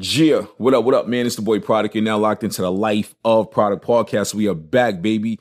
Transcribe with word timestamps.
Gia, 0.00 0.44
what 0.56 0.72
up, 0.72 0.84
what 0.84 0.94
up, 0.94 1.08
man? 1.08 1.26
It's 1.26 1.36
the 1.36 1.42
boy 1.42 1.58
Produk. 1.58 1.94
You're 1.94 2.02
now 2.02 2.16
locked 2.16 2.42
into 2.42 2.62
the 2.62 2.72
Life 2.72 3.14
of 3.22 3.50
Produk 3.50 3.82
podcast. 3.82 4.32
We 4.32 4.48
are 4.48 4.54
back, 4.54 5.02
baby. 5.02 5.38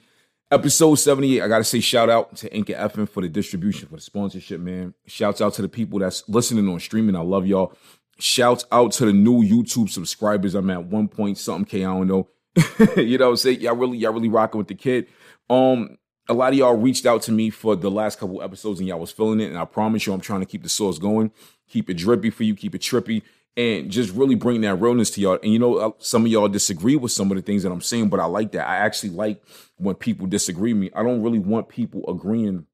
Episode 0.51 0.95
78. 0.95 1.41
I 1.41 1.47
gotta 1.47 1.63
say 1.63 1.79
shout 1.79 2.09
out 2.09 2.35
to 2.37 2.53
Anchor 2.53 2.73
FM 2.73 3.07
for 3.07 3.21
the 3.21 3.29
distribution, 3.29 3.87
for 3.87 3.95
the 3.95 4.01
sponsorship, 4.01 4.59
man. 4.59 4.93
Shouts 5.07 5.39
out 5.39 5.53
to 5.53 5.61
the 5.61 5.69
people 5.69 5.99
that's 5.99 6.27
listening 6.27 6.67
on 6.67 6.77
streaming. 6.81 7.15
I 7.15 7.21
love 7.21 7.47
y'all. 7.47 7.71
Shouts 8.17 8.65
out 8.69 8.91
to 8.93 9.05
the 9.05 9.13
new 9.13 9.41
YouTube 9.43 9.89
subscribers. 9.89 10.55
I'm 10.55 10.69
at 10.71 10.83
one 10.83 11.07
point 11.07 11.37
something 11.37 11.63
K. 11.63 11.85
I 11.85 11.93
don't 11.93 12.07
know. 12.07 12.27
you 12.97 13.17
know 13.17 13.27
what 13.27 13.31
I'm 13.31 13.37
saying? 13.37 13.61
Y'all 13.61 13.77
really, 13.77 13.97
y'all 13.97 14.11
really 14.11 14.27
rocking 14.27 14.57
with 14.57 14.67
the 14.67 14.75
kid. 14.75 15.07
Um, 15.49 15.97
a 16.27 16.33
lot 16.33 16.51
of 16.51 16.59
y'all 16.59 16.75
reached 16.75 17.05
out 17.05 17.21
to 17.23 17.31
me 17.31 17.49
for 17.49 17.77
the 17.77 17.89
last 17.89 18.19
couple 18.19 18.41
episodes 18.41 18.81
and 18.81 18.89
y'all 18.89 18.99
was 18.99 19.11
feeling 19.11 19.39
it. 19.39 19.47
And 19.47 19.57
I 19.57 19.63
promise 19.63 20.05
you, 20.05 20.11
I'm 20.11 20.19
trying 20.19 20.41
to 20.41 20.45
keep 20.45 20.63
the 20.63 20.69
source 20.69 20.99
going, 20.99 21.31
keep 21.69 21.89
it 21.89 21.93
drippy 21.93 22.29
for 22.29 22.43
you, 22.43 22.55
keep 22.55 22.75
it 22.75 22.81
trippy 22.81 23.21
and 23.59 23.91
just 23.91 24.15
really 24.15 24.35
bring 24.35 24.61
that 24.61 24.75
realness 24.75 25.11
to 25.11 25.19
y'all. 25.19 25.37
And 25.43 25.51
you 25.51 25.59
know, 25.59 25.75
uh, 25.75 25.91
some 25.97 26.23
of 26.23 26.31
y'all 26.31 26.47
disagree 26.47 26.95
with 26.95 27.11
some 27.11 27.29
of 27.29 27.35
the 27.35 27.43
things 27.43 27.63
that 27.63 27.73
I'm 27.73 27.81
saying, 27.81 28.07
but 28.07 28.21
I 28.21 28.25
like 28.25 28.53
that. 28.53 28.65
I 28.65 28.77
actually 28.77 29.09
like 29.09 29.43
when 29.75 29.95
people 29.95 30.27
disagree 30.27 30.71
with 30.71 30.81
me. 30.81 30.91
I 30.95 31.03
don't 31.03 31.21
really 31.21 31.39
want 31.39 31.67
people 31.67 32.05
agreeing 32.07 32.67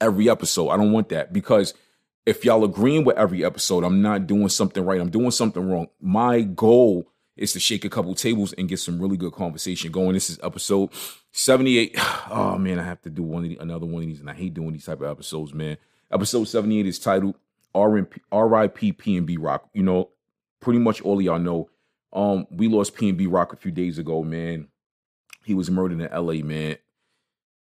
every 0.00 0.30
episode. 0.30 0.70
I 0.70 0.78
don't 0.78 0.92
want 0.92 1.10
that 1.10 1.34
because 1.34 1.74
if 2.24 2.46
y'all 2.46 2.64
agreeing 2.64 3.04
with 3.04 3.18
every 3.18 3.44
episode, 3.44 3.84
I'm 3.84 4.00
not 4.00 4.26
doing 4.26 4.48
something 4.48 4.82
right. 4.82 5.02
I'm 5.02 5.10
doing 5.10 5.32
something 5.32 5.68
wrong. 5.68 5.88
My 6.00 6.40
goal 6.40 7.12
is 7.36 7.52
to 7.52 7.60
shake 7.60 7.84
a 7.84 7.90
couple 7.90 8.14
tables 8.14 8.54
and 8.54 8.70
get 8.70 8.78
some 8.78 8.98
really 8.98 9.18
good 9.18 9.34
conversation 9.34 9.92
going. 9.92 10.14
This 10.14 10.30
is 10.30 10.40
episode 10.42 10.90
78. 11.32 11.94
Oh 12.28 12.58
man, 12.58 12.80
I 12.80 12.82
have 12.82 13.00
to 13.02 13.10
do 13.10 13.22
one 13.22 13.44
the, 13.44 13.56
another 13.60 13.86
one 13.86 14.02
of 14.02 14.08
these, 14.08 14.18
and 14.18 14.28
I 14.28 14.34
hate 14.34 14.52
doing 14.52 14.72
these 14.72 14.84
type 14.84 15.00
of 15.00 15.08
episodes, 15.08 15.54
man. 15.54 15.76
Episode 16.10 16.44
78 16.48 16.86
is 16.86 16.98
titled 16.98 17.36
R.I.P. 17.76 18.92
PnB 18.92 19.36
Rock. 19.38 19.68
You 19.74 19.82
know, 19.82 20.10
pretty 20.60 20.78
much 20.78 21.00
all 21.02 21.20
y'all 21.20 21.38
know. 21.38 21.68
Um, 22.12 22.46
we 22.50 22.68
lost 22.68 22.96
PnB 22.96 23.26
Rock 23.30 23.52
a 23.52 23.56
few 23.56 23.70
days 23.70 23.98
ago, 23.98 24.22
man. 24.22 24.68
He 25.44 25.54
was 25.54 25.70
murdered 25.70 26.00
in 26.00 26.08
L.A., 26.08 26.42
man. 26.42 26.78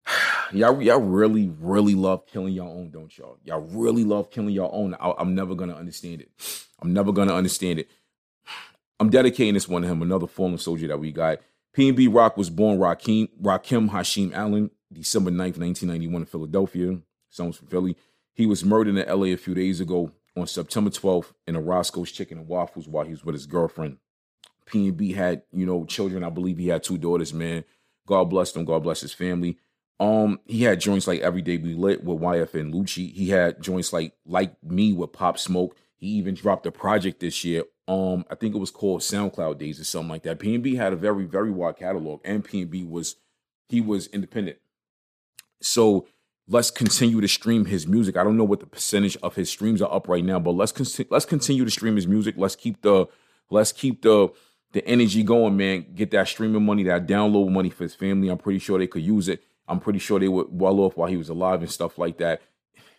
y'all, 0.52 0.80
y'all 0.80 1.00
really, 1.00 1.50
really 1.60 1.94
love 1.94 2.26
killing 2.26 2.54
your 2.54 2.68
own, 2.68 2.90
don't 2.90 3.16
y'all? 3.18 3.38
Y'all 3.44 3.60
really 3.60 4.04
love 4.04 4.30
killing 4.30 4.54
your 4.54 4.72
own. 4.72 4.94
I, 4.94 5.12
I'm 5.18 5.34
never 5.34 5.54
gonna 5.54 5.74
understand 5.74 6.22
it. 6.22 6.30
I'm 6.80 6.92
never 6.92 7.12
gonna 7.12 7.34
understand 7.34 7.80
it. 7.80 7.90
I'm 9.00 9.10
dedicating 9.10 9.54
this 9.54 9.68
one 9.68 9.82
to 9.82 9.88
him, 9.88 10.02
another 10.02 10.26
fallen 10.26 10.58
soldier 10.58 10.88
that 10.88 10.98
we 10.98 11.12
got. 11.12 11.38
PnB 11.76 12.12
Rock 12.12 12.36
was 12.36 12.50
born 12.50 12.78
Rakim, 12.78 13.28
Rakim 13.40 13.90
Hasheem 13.90 14.32
Allen, 14.32 14.70
December 14.92 15.30
9th, 15.30 15.58
1991 15.58 16.22
in 16.22 16.26
Philadelphia. 16.26 16.98
Someone's 17.30 17.56
from 17.56 17.68
Philly. 17.68 17.96
He 18.38 18.46
was 18.46 18.64
murdered 18.64 18.96
in 18.96 19.08
LA 19.08 19.26
a 19.26 19.36
few 19.36 19.52
days 19.52 19.80
ago 19.80 20.12
on 20.36 20.46
September 20.46 20.90
12th 20.90 21.32
in 21.48 21.56
a 21.56 21.60
Roscoe's 21.60 22.12
Chicken 22.12 22.38
and 22.38 22.46
Waffles 22.46 22.86
while 22.86 23.04
he 23.04 23.10
was 23.10 23.24
with 23.24 23.34
his 23.34 23.46
girlfriend. 23.46 23.98
PnB 24.66 25.16
had, 25.16 25.42
you 25.52 25.66
know, 25.66 25.84
children. 25.84 26.22
I 26.22 26.30
believe 26.30 26.56
he 26.56 26.68
had 26.68 26.84
two 26.84 26.98
daughters, 26.98 27.34
man. 27.34 27.64
God 28.06 28.30
bless 28.30 28.52
them. 28.52 28.64
God 28.64 28.84
bless 28.84 29.00
his 29.00 29.12
family. 29.12 29.58
Um, 29.98 30.38
he 30.46 30.62
had 30.62 30.78
joints 30.78 31.08
like 31.08 31.20
Every 31.20 31.42
Day 31.42 31.56
We 31.56 31.74
Lit 31.74 32.04
with 32.04 32.20
YFN 32.20 32.72
Lucci. 32.72 33.12
He 33.12 33.30
had 33.30 33.60
joints 33.60 33.92
like 33.92 34.12
Like 34.24 34.62
Me 34.62 34.92
with 34.92 35.12
Pop 35.12 35.36
Smoke. 35.36 35.76
He 35.96 36.06
even 36.06 36.36
dropped 36.36 36.64
a 36.64 36.70
project 36.70 37.18
this 37.18 37.42
year. 37.42 37.64
Um, 37.88 38.24
I 38.30 38.36
think 38.36 38.54
it 38.54 38.58
was 38.58 38.70
called 38.70 39.00
SoundCloud 39.00 39.58
Daze 39.58 39.80
or 39.80 39.84
something 39.84 40.10
like 40.10 40.22
that. 40.22 40.38
PnB 40.38 40.76
had 40.76 40.92
a 40.92 40.96
very, 40.96 41.24
very 41.24 41.50
wide 41.50 41.76
catalog, 41.76 42.20
and 42.24 42.48
PnB 42.48 42.88
was 42.88 43.16
he 43.68 43.80
was 43.80 44.06
independent. 44.06 44.58
So 45.60 46.06
let's 46.48 46.70
continue 46.70 47.20
to 47.20 47.28
stream 47.28 47.66
his 47.66 47.86
music. 47.86 48.16
I 48.16 48.24
don't 48.24 48.36
know 48.36 48.44
what 48.44 48.60
the 48.60 48.66
percentage 48.66 49.16
of 49.18 49.36
his 49.36 49.50
streams 49.50 49.82
are 49.82 49.92
up 49.92 50.08
right 50.08 50.24
now, 50.24 50.40
but 50.40 50.52
let's 50.52 50.72
con- 50.72 51.06
let's 51.10 51.26
continue 51.26 51.64
to 51.64 51.70
stream 51.70 51.96
his 51.96 52.06
music. 52.06 52.34
Let's 52.38 52.56
keep 52.56 52.82
the 52.82 53.06
let's 53.50 53.72
keep 53.72 54.02
the 54.02 54.28
the 54.72 54.86
energy 54.86 55.22
going, 55.22 55.56
man. 55.56 55.86
Get 55.94 56.10
that 56.12 56.28
streaming 56.28 56.64
money, 56.64 56.82
that 56.84 57.06
download 57.06 57.50
money 57.50 57.70
for 57.70 57.84
his 57.84 57.94
family. 57.94 58.28
I'm 58.28 58.38
pretty 58.38 58.58
sure 58.58 58.78
they 58.78 58.86
could 58.86 59.02
use 59.02 59.28
it. 59.28 59.42
I'm 59.66 59.80
pretty 59.80 59.98
sure 59.98 60.18
they 60.18 60.28
were 60.28 60.46
well 60.48 60.80
off 60.80 60.96
while 60.96 61.08
he 61.08 61.16
was 61.16 61.28
alive 61.28 61.60
and 61.60 61.70
stuff 61.70 61.98
like 61.98 62.18
that. 62.18 62.40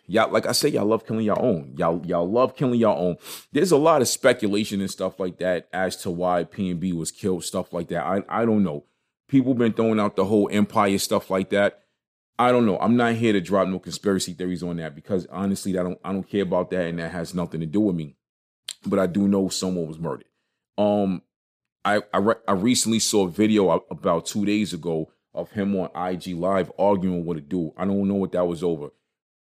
Y'all, 0.06 0.30
like 0.30 0.46
I 0.46 0.52
said, 0.52 0.72
y'all 0.72 0.86
love 0.86 1.06
killing 1.06 1.24
y'all 1.24 1.44
own. 1.44 1.74
Y'all, 1.76 2.04
y'all 2.04 2.28
love 2.28 2.56
killing 2.56 2.80
y'all 2.80 3.00
own. 3.00 3.16
There's 3.52 3.70
a 3.70 3.76
lot 3.76 4.02
of 4.02 4.08
speculation 4.08 4.80
and 4.80 4.90
stuff 4.90 5.20
like 5.20 5.38
that 5.38 5.68
as 5.72 5.96
to 5.98 6.10
why 6.10 6.44
PnB 6.44 6.94
was 6.94 7.12
killed, 7.12 7.44
stuff 7.44 7.72
like 7.72 7.88
that. 7.88 8.04
I, 8.04 8.22
I 8.28 8.44
don't 8.44 8.64
know. 8.64 8.84
People 9.28 9.54
been 9.54 9.72
throwing 9.72 10.00
out 10.00 10.16
the 10.16 10.24
whole 10.24 10.48
empire 10.50 10.98
stuff 10.98 11.30
like 11.30 11.50
that. 11.50 11.84
I 12.40 12.52
don't 12.52 12.64
know. 12.64 12.78
I'm 12.78 12.96
not 12.96 13.16
here 13.16 13.34
to 13.34 13.40
drop 13.42 13.68
no 13.68 13.78
conspiracy 13.78 14.32
theories 14.32 14.62
on 14.62 14.78
that 14.78 14.94
because 14.94 15.26
honestly, 15.26 15.78
I 15.78 15.82
don't 15.82 16.00
I 16.02 16.10
don't 16.10 16.26
care 16.26 16.40
about 16.40 16.70
that 16.70 16.86
and 16.86 16.98
that 16.98 17.10
has 17.12 17.34
nothing 17.34 17.60
to 17.60 17.66
do 17.66 17.80
with 17.80 17.94
me. 17.94 18.16
But 18.86 18.98
I 18.98 19.06
do 19.06 19.28
know 19.28 19.50
someone 19.50 19.86
was 19.86 19.98
murdered. 19.98 20.24
Um, 20.78 21.20
I 21.84 22.00
I, 22.14 22.16
re- 22.16 22.42
I 22.48 22.52
recently 22.52 22.98
saw 22.98 23.26
a 23.26 23.30
video 23.30 23.84
about 23.90 24.24
two 24.24 24.46
days 24.46 24.72
ago 24.72 25.12
of 25.34 25.50
him 25.50 25.76
on 25.76 25.90
IG 25.94 26.28
Live 26.28 26.72
arguing 26.78 27.26
with 27.26 27.36
a 27.36 27.42
dude. 27.42 27.72
I 27.76 27.84
don't 27.84 28.08
know 28.08 28.14
what 28.14 28.32
that 28.32 28.46
was 28.46 28.64
over. 28.64 28.88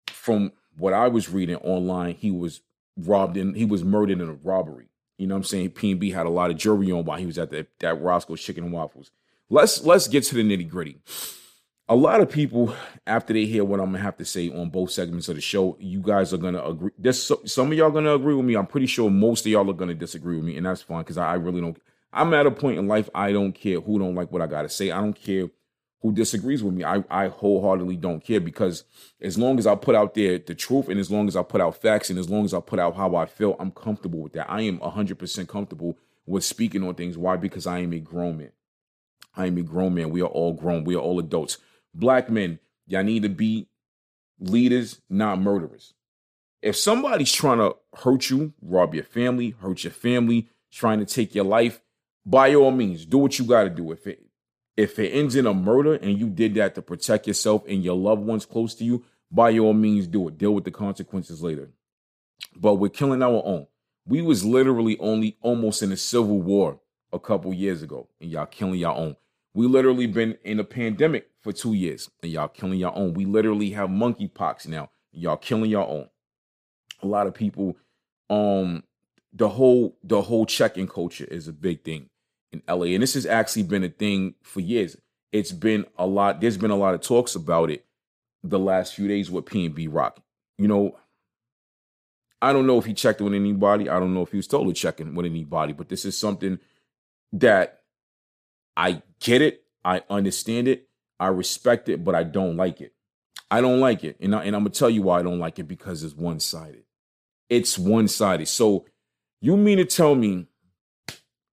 From 0.07 0.53
what 0.75 0.93
I 0.93 1.07
was 1.07 1.29
reading 1.29 1.57
online, 1.57 2.15
he 2.15 2.31
was 2.31 2.61
robbed 2.97 3.37
and 3.37 3.55
he 3.55 3.65
was 3.65 3.83
murdered 3.83 4.21
in 4.21 4.27
a 4.27 4.33
robbery. 4.33 4.89
You 5.19 5.27
know 5.27 5.35
what 5.35 5.41
I'm 5.41 5.43
saying? 5.43 5.69
PnB 5.69 6.15
had 6.15 6.25
a 6.25 6.31
lot 6.31 6.49
of 6.49 6.57
jewelry 6.57 6.91
on 6.91 7.05
while 7.05 7.19
he 7.19 7.27
was 7.27 7.37
at 7.37 7.51
that, 7.51 7.67
that 7.79 8.01
Roscoe's 8.01 8.41
Chicken 8.41 8.63
and 8.63 8.73
Waffles. 8.73 9.11
Let's 9.51 9.83
let's 9.83 10.07
get 10.07 10.23
to 10.23 10.35
the 10.35 10.41
nitty 10.43 10.67
gritty 10.67 10.99
a 11.89 11.95
lot 11.95 12.19
of 12.19 12.29
people 12.29 12.75
after 13.05 13.33
they 13.33 13.45
hear 13.45 13.63
what 13.63 13.79
I'm 13.79 13.91
gonna 13.91 13.99
have 13.99 14.17
to 14.17 14.25
say 14.25 14.49
on 14.49 14.69
both 14.69 14.91
segments 14.91 15.29
of 15.29 15.35
the 15.35 15.41
show, 15.41 15.77
you 15.79 16.01
guys 16.01 16.33
are 16.33 16.37
gonna 16.37 16.63
agree. 16.63 16.91
There's 16.97 17.31
some 17.45 17.71
of 17.71 17.77
y'all 17.77 17.91
gonna 17.91 18.15
agree 18.15 18.35
with 18.35 18.45
me. 18.45 18.55
I'm 18.55 18.67
pretty 18.67 18.87
sure 18.87 19.09
most 19.09 19.45
of 19.45 19.51
y'all 19.51 19.69
are 19.69 19.73
gonna 19.73 19.93
disagree 19.93 20.35
with 20.35 20.45
me, 20.45 20.57
and 20.57 20.65
that's 20.65 20.81
fine 20.81 20.99
because 20.99 21.17
I 21.17 21.35
really 21.35 21.61
don't. 21.61 21.77
I'm 22.11 22.33
at 22.33 22.45
a 22.45 22.51
point 22.51 22.79
in 22.79 22.87
life 22.87 23.09
I 23.15 23.31
don't 23.31 23.53
care 23.53 23.79
who 23.79 23.99
don't 23.99 24.15
like 24.15 24.31
what 24.31 24.41
I 24.41 24.47
gotta 24.47 24.69
say. 24.69 24.91
I 24.91 24.99
don't 24.99 25.13
care 25.13 25.49
who 26.01 26.11
disagrees 26.11 26.61
with 26.61 26.73
me. 26.73 26.83
I, 26.83 27.03
I 27.09 27.27
wholeheartedly 27.27 27.97
don't 27.97 28.23
care 28.23 28.39
because 28.39 28.83
as 29.21 29.37
long 29.37 29.57
as 29.57 29.65
I 29.65 29.75
put 29.75 29.95
out 29.95 30.13
there 30.13 30.37
the 30.37 30.55
truth 30.55 30.89
and 30.89 30.99
as 30.99 31.09
long 31.09 31.27
as 31.27 31.35
I 31.35 31.43
put 31.43 31.61
out 31.61 31.81
facts 31.81 32.09
and 32.09 32.19
as 32.19 32.29
long 32.29 32.45
as 32.45 32.53
I 32.53 32.59
put 32.59 32.79
out 32.79 32.95
how 32.95 33.15
I 33.15 33.25
feel, 33.25 33.55
I'm 33.59 33.71
comfortable 33.71 34.19
with 34.19 34.33
that. 34.33 34.49
I 34.49 34.61
am 34.61 34.79
100% 34.79 35.47
comfortable 35.47 35.97
with 36.25 36.43
speaking 36.43 36.83
on 36.83 36.95
things. 36.95 37.17
Why? 37.17 37.35
Because 37.37 37.65
I 37.65 37.79
am 37.79 37.93
a 37.93 37.99
grown 37.99 38.37
man. 38.37 38.51
I 39.35 39.47
am 39.47 39.57
a 39.57 39.63
grown 39.63 39.95
man. 39.95 40.11
We 40.11 40.21
are 40.21 40.25
all 40.25 40.53
grown. 40.53 40.83
We 40.83 40.95
are 40.95 40.99
all 40.99 41.19
adults 41.19 41.57
black 41.97 42.29
men, 42.29 42.59
y'all 42.85 43.03
need 43.03 43.23
to 43.23 43.29
be 43.29 43.67
leaders, 44.39 45.01
not 45.09 45.39
murderers. 45.39 45.93
If 46.61 46.75
somebody's 46.75 47.31
trying 47.31 47.59
to 47.59 47.75
hurt 47.95 48.29
you, 48.29 48.53
rob 48.61 48.95
your 48.95 49.03
family, 49.03 49.55
hurt 49.59 49.83
your 49.83 49.93
family, 49.93 50.49
trying 50.71 50.99
to 50.99 51.05
take 51.05 51.35
your 51.35 51.45
life, 51.45 51.81
by 52.25 52.53
all 52.55 52.71
means, 52.71 53.05
do 53.05 53.19
what 53.19 53.39
you 53.39 53.45
got 53.45 53.63
to 53.63 53.69
do. 53.69 53.91
If 53.91 54.07
it 54.07 54.23
if 54.75 54.99
it 54.99 55.09
ends 55.09 55.35
in 55.35 55.47
a 55.47 55.53
murder 55.53 55.95
and 55.95 56.19
you 56.19 56.29
did 56.29 56.53
that 56.55 56.75
to 56.75 56.83
protect 56.83 57.25
yourself 57.25 57.63
and 57.67 57.83
your 57.83 57.95
loved 57.95 58.21
ones 58.21 58.45
close 58.45 58.75
to 58.75 58.83
you, 58.83 59.03
by 59.31 59.57
all 59.57 59.73
means, 59.73 60.05
do 60.05 60.27
it. 60.27 60.37
Deal 60.37 60.53
with 60.53 60.65
the 60.65 60.71
consequences 60.71 61.41
later. 61.41 61.71
But 62.55 62.75
we're 62.75 62.89
killing 62.89 63.23
our 63.23 63.41
own. 63.43 63.65
We 64.05 64.21
was 64.21 64.45
literally 64.45 64.97
only 64.99 65.35
almost 65.41 65.81
in 65.81 65.91
a 65.91 65.97
civil 65.97 66.41
war 66.41 66.79
a 67.11 67.19
couple 67.19 67.53
years 67.53 67.81
ago, 67.81 68.07
and 68.21 68.29
y'all 68.29 68.45
killing 68.45 68.79
y'all 68.79 69.01
own. 69.01 69.15
We 69.53 69.65
literally 69.65 70.05
been 70.05 70.37
in 70.43 70.59
a 70.59 70.63
pandemic 70.63 71.29
for 71.47 71.53
two 71.53 71.73
years, 71.73 72.09
and 72.21 72.29
y'all 72.29 72.49
killing 72.49 72.77
your 72.77 72.93
own. 72.93 73.13
We 73.13 73.23
literally 73.23 73.69
have 73.69 73.89
monkeypox 73.89 74.67
now. 74.67 74.89
Y'all 75.13 75.37
killing 75.37 75.69
your 75.69 75.87
own. 75.87 76.09
A 77.01 77.07
lot 77.07 77.25
of 77.25 77.33
people, 77.33 77.77
um, 78.29 78.83
the 79.31 79.47
whole 79.47 79.97
the 80.03 80.21
whole 80.21 80.45
check-in 80.45 80.87
culture 80.87 81.23
is 81.23 81.47
a 81.47 81.53
big 81.53 81.85
thing 81.85 82.09
in 82.51 82.61
LA, 82.67 82.87
and 82.87 83.01
this 83.01 83.13
has 83.13 83.25
actually 83.25 83.63
been 83.63 83.85
a 83.85 83.89
thing 83.89 84.35
for 84.43 84.59
years. 84.59 84.97
It's 85.31 85.53
been 85.53 85.85
a 85.97 86.05
lot. 86.05 86.41
There's 86.41 86.57
been 86.57 86.71
a 86.71 86.75
lot 86.75 86.95
of 86.95 87.01
talks 87.01 87.33
about 87.33 87.69
it 87.69 87.85
the 88.43 88.59
last 88.59 88.93
few 88.93 89.07
days 89.07 89.31
with 89.31 89.45
PnB 89.45 89.87
Rock. 89.89 90.19
You 90.57 90.67
know, 90.67 90.97
I 92.41 92.51
don't 92.51 92.67
know 92.67 92.77
if 92.77 92.83
he 92.83 92.93
checked 92.93 93.21
with 93.21 93.33
anybody. 93.33 93.87
I 93.87 94.01
don't 94.01 94.13
know 94.13 94.23
if 94.23 94.31
he 94.31 94.37
was 94.37 94.47
totally 94.47 94.73
checking 94.73 95.15
with 95.15 95.25
anybody, 95.25 95.71
but 95.71 95.87
this 95.87 96.03
is 96.03 96.17
something 96.17 96.59
that 97.31 97.83
I 98.75 99.01
get 99.21 99.41
it. 99.41 99.63
I 99.85 100.01
understand 100.09 100.67
it. 100.67 100.86
I 101.19 101.27
respect 101.27 101.89
it, 101.89 102.03
but 102.03 102.15
I 102.15 102.23
don't 102.23 102.57
like 102.57 102.81
it. 102.81 102.93
I 103.49 103.61
don't 103.61 103.79
like 103.79 104.03
it. 104.03 104.17
And, 104.19 104.35
I, 104.35 104.43
and 104.43 104.55
I'm 104.55 104.63
going 104.63 104.71
to 104.71 104.79
tell 104.79 104.89
you 104.89 105.03
why 105.03 105.19
I 105.19 105.23
don't 105.23 105.39
like 105.39 105.57
it 105.59 105.67
because 105.67 106.03
it's 106.03 106.15
one 106.15 106.39
sided. 106.39 106.83
It's 107.49 107.77
one 107.77 108.07
sided. 108.07 108.47
So 108.47 108.85
you 109.41 109.55
mean 109.55 109.77
to 109.77 109.85
tell 109.85 110.15
me, 110.15 110.47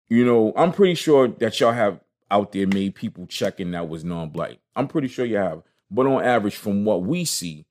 you 0.08 0.24
know, 0.24 0.52
I'm 0.56 0.72
pretty 0.72 0.94
sure 0.94 1.28
that 1.28 1.58
y'all 1.60 1.72
have 1.72 2.00
out 2.30 2.52
there 2.52 2.66
made 2.66 2.94
people 2.94 3.26
checking 3.26 3.72
that 3.72 3.88
was 3.88 4.04
non 4.04 4.30
black. 4.30 4.56
I'm 4.74 4.88
pretty 4.88 5.08
sure 5.08 5.24
you 5.24 5.36
have. 5.36 5.62
But 5.90 6.06
on 6.06 6.24
average, 6.24 6.56
from 6.56 6.84
what 6.84 7.02
we 7.02 7.24
see 7.26 7.66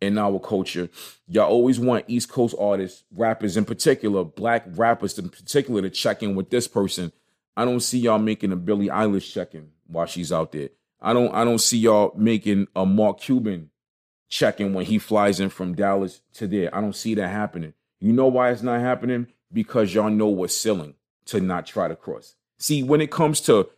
in 0.00 0.16
our 0.16 0.38
culture, 0.38 0.88
y'all 1.26 1.48
always 1.48 1.80
want 1.80 2.04
East 2.06 2.28
Coast 2.28 2.54
artists, 2.58 3.02
rappers 3.12 3.56
in 3.56 3.64
particular, 3.64 4.22
black 4.22 4.64
rappers 4.68 5.18
in 5.18 5.28
particular, 5.28 5.82
to 5.82 5.90
check 5.90 6.22
in 6.22 6.36
with 6.36 6.50
this 6.50 6.68
person. 6.68 7.12
I 7.56 7.64
don't 7.64 7.80
see 7.80 7.98
y'all 7.98 8.18
making 8.18 8.52
a 8.52 8.56
Billie 8.56 8.88
Eilish 8.88 9.32
check 9.32 9.54
in 9.54 9.70
while 9.86 10.06
she's 10.06 10.30
out 10.30 10.52
there. 10.52 10.68
I 11.06 11.12
don't 11.12 11.32
I 11.32 11.44
don't 11.44 11.60
see 11.60 11.78
y'all 11.78 12.12
making 12.16 12.66
a 12.74 12.84
Mark 12.84 13.20
Cuban 13.20 13.70
checking 14.28 14.74
when 14.74 14.86
he 14.86 14.98
flies 14.98 15.38
in 15.38 15.50
from 15.50 15.76
Dallas 15.76 16.20
to 16.34 16.48
there. 16.48 16.74
I 16.74 16.80
don't 16.80 16.96
see 16.96 17.14
that 17.14 17.28
happening. 17.28 17.74
You 18.00 18.12
know 18.12 18.26
why 18.26 18.50
it's 18.50 18.62
not 18.62 18.80
happening? 18.80 19.28
Because 19.52 19.94
y'all 19.94 20.10
know 20.10 20.26
what's 20.26 20.56
selling 20.56 20.94
to 21.26 21.40
not 21.40 21.64
try 21.64 21.86
to 21.86 21.94
cross. 21.94 22.34
See, 22.58 22.82
when 22.82 23.00
it 23.00 23.12
comes 23.12 23.40
to 23.42 23.68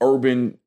urban 0.00 0.58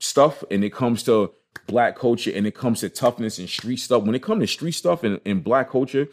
stuff 0.00 0.42
and 0.50 0.64
it 0.64 0.72
comes 0.72 1.02
to 1.02 1.32
black 1.66 1.94
culture 1.94 2.32
and 2.34 2.46
it 2.46 2.54
comes 2.54 2.80
to 2.80 2.88
toughness 2.88 3.38
and 3.38 3.50
street 3.50 3.76
stuff, 3.76 4.04
when 4.04 4.14
it 4.14 4.22
comes 4.22 4.40
to 4.40 4.46
street 4.46 4.72
stuff 4.72 5.04
and, 5.04 5.20
and 5.26 5.44
black 5.44 5.70
culture, 5.70 6.08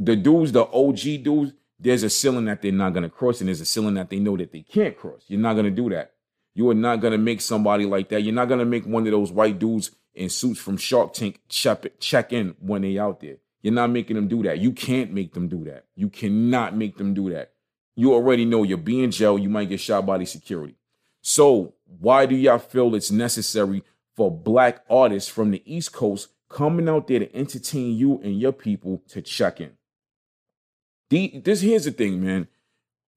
the 0.00 0.16
dudes, 0.16 0.50
the 0.50 0.64
OG 0.64 1.22
dudes, 1.22 1.52
there's 1.78 2.02
a 2.02 2.10
ceiling 2.10 2.46
that 2.46 2.62
they're 2.62 2.72
not 2.72 2.94
gonna 2.94 3.08
cross, 3.08 3.40
and 3.40 3.46
there's 3.46 3.60
a 3.60 3.64
ceiling 3.64 3.94
that 3.94 4.10
they 4.10 4.18
know 4.18 4.36
that 4.36 4.50
they 4.50 4.62
can't 4.62 4.96
cross. 4.96 5.22
You're 5.28 5.38
not 5.38 5.54
gonna 5.54 5.70
do 5.70 5.88
that. 5.90 6.11
You 6.54 6.68
are 6.70 6.74
not 6.74 7.00
gonna 7.00 7.18
make 7.18 7.40
somebody 7.40 7.86
like 7.86 8.08
that. 8.10 8.22
You're 8.22 8.34
not 8.34 8.48
gonna 8.48 8.64
make 8.64 8.86
one 8.86 9.06
of 9.06 9.12
those 9.12 9.32
white 9.32 9.58
dudes 9.58 9.90
in 10.14 10.28
suits 10.28 10.60
from 10.60 10.76
Shark 10.76 11.14
Tank 11.14 11.40
check, 11.48 11.98
check 11.98 12.32
in 12.32 12.54
when 12.60 12.82
they 12.82 12.98
out 12.98 13.20
there. 13.20 13.36
You're 13.62 13.72
not 13.72 13.90
making 13.90 14.16
them 14.16 14.28
do 14.28 14.42
that. 14.42 14.58
You 14.58 14.72
can't 14.72 15.12
make 15.12 15.34
them 15.34 15.48
do 15.48 15.64
that. 15.64 15.86
You 15.94 16.08
cannot 16.08 16.76
make 16.76 16.98
them 16.98 17.14
do 17.14 17.30
that. 17.30 17.52
You 17.94 18.12
already 18.12 18.44
know 18.44 18.64
you're 18.64 18.78
being 18.78 19.10
jail. 19.10 19.38
You 19.38 19.48
might 19.48 19.68
get 19.68 19.80
shot 19.80 20.04
by 20.04 20.18
the 20.18 20.26
security. 20.26 20.76
So 21.20 21.74
why 21.84 22.26
do 22.26 22.34
y'all 22.34 22.58
feel 22.58 22.94
it's 22.94 23.10
necessary 23.10 23.84
for 24.16 24.30
black 24.30 24.84
artists 24.90 25.30
from 25.30 25.52
the 25.52 25.62
East 25.64 25.92
Coast 25.92 26.28
coming 26.48 26.88
out 26.88 27.06
there 27.06 27.20
to 27.20 27.36
entertain 27.36 27.96
you 27.96 28.20
and 28.22 28.38
your 28.38 28.52
people 28.52 29.02
to 29.08 29.22
check 29.22 29.60
in? 29.60 29.72
The, 31.10 31.40
this 31.44 31.60
here's 31.60 31.84
the 31.84 31.92
thing, 31.92 32.24
man. 32.24 32.48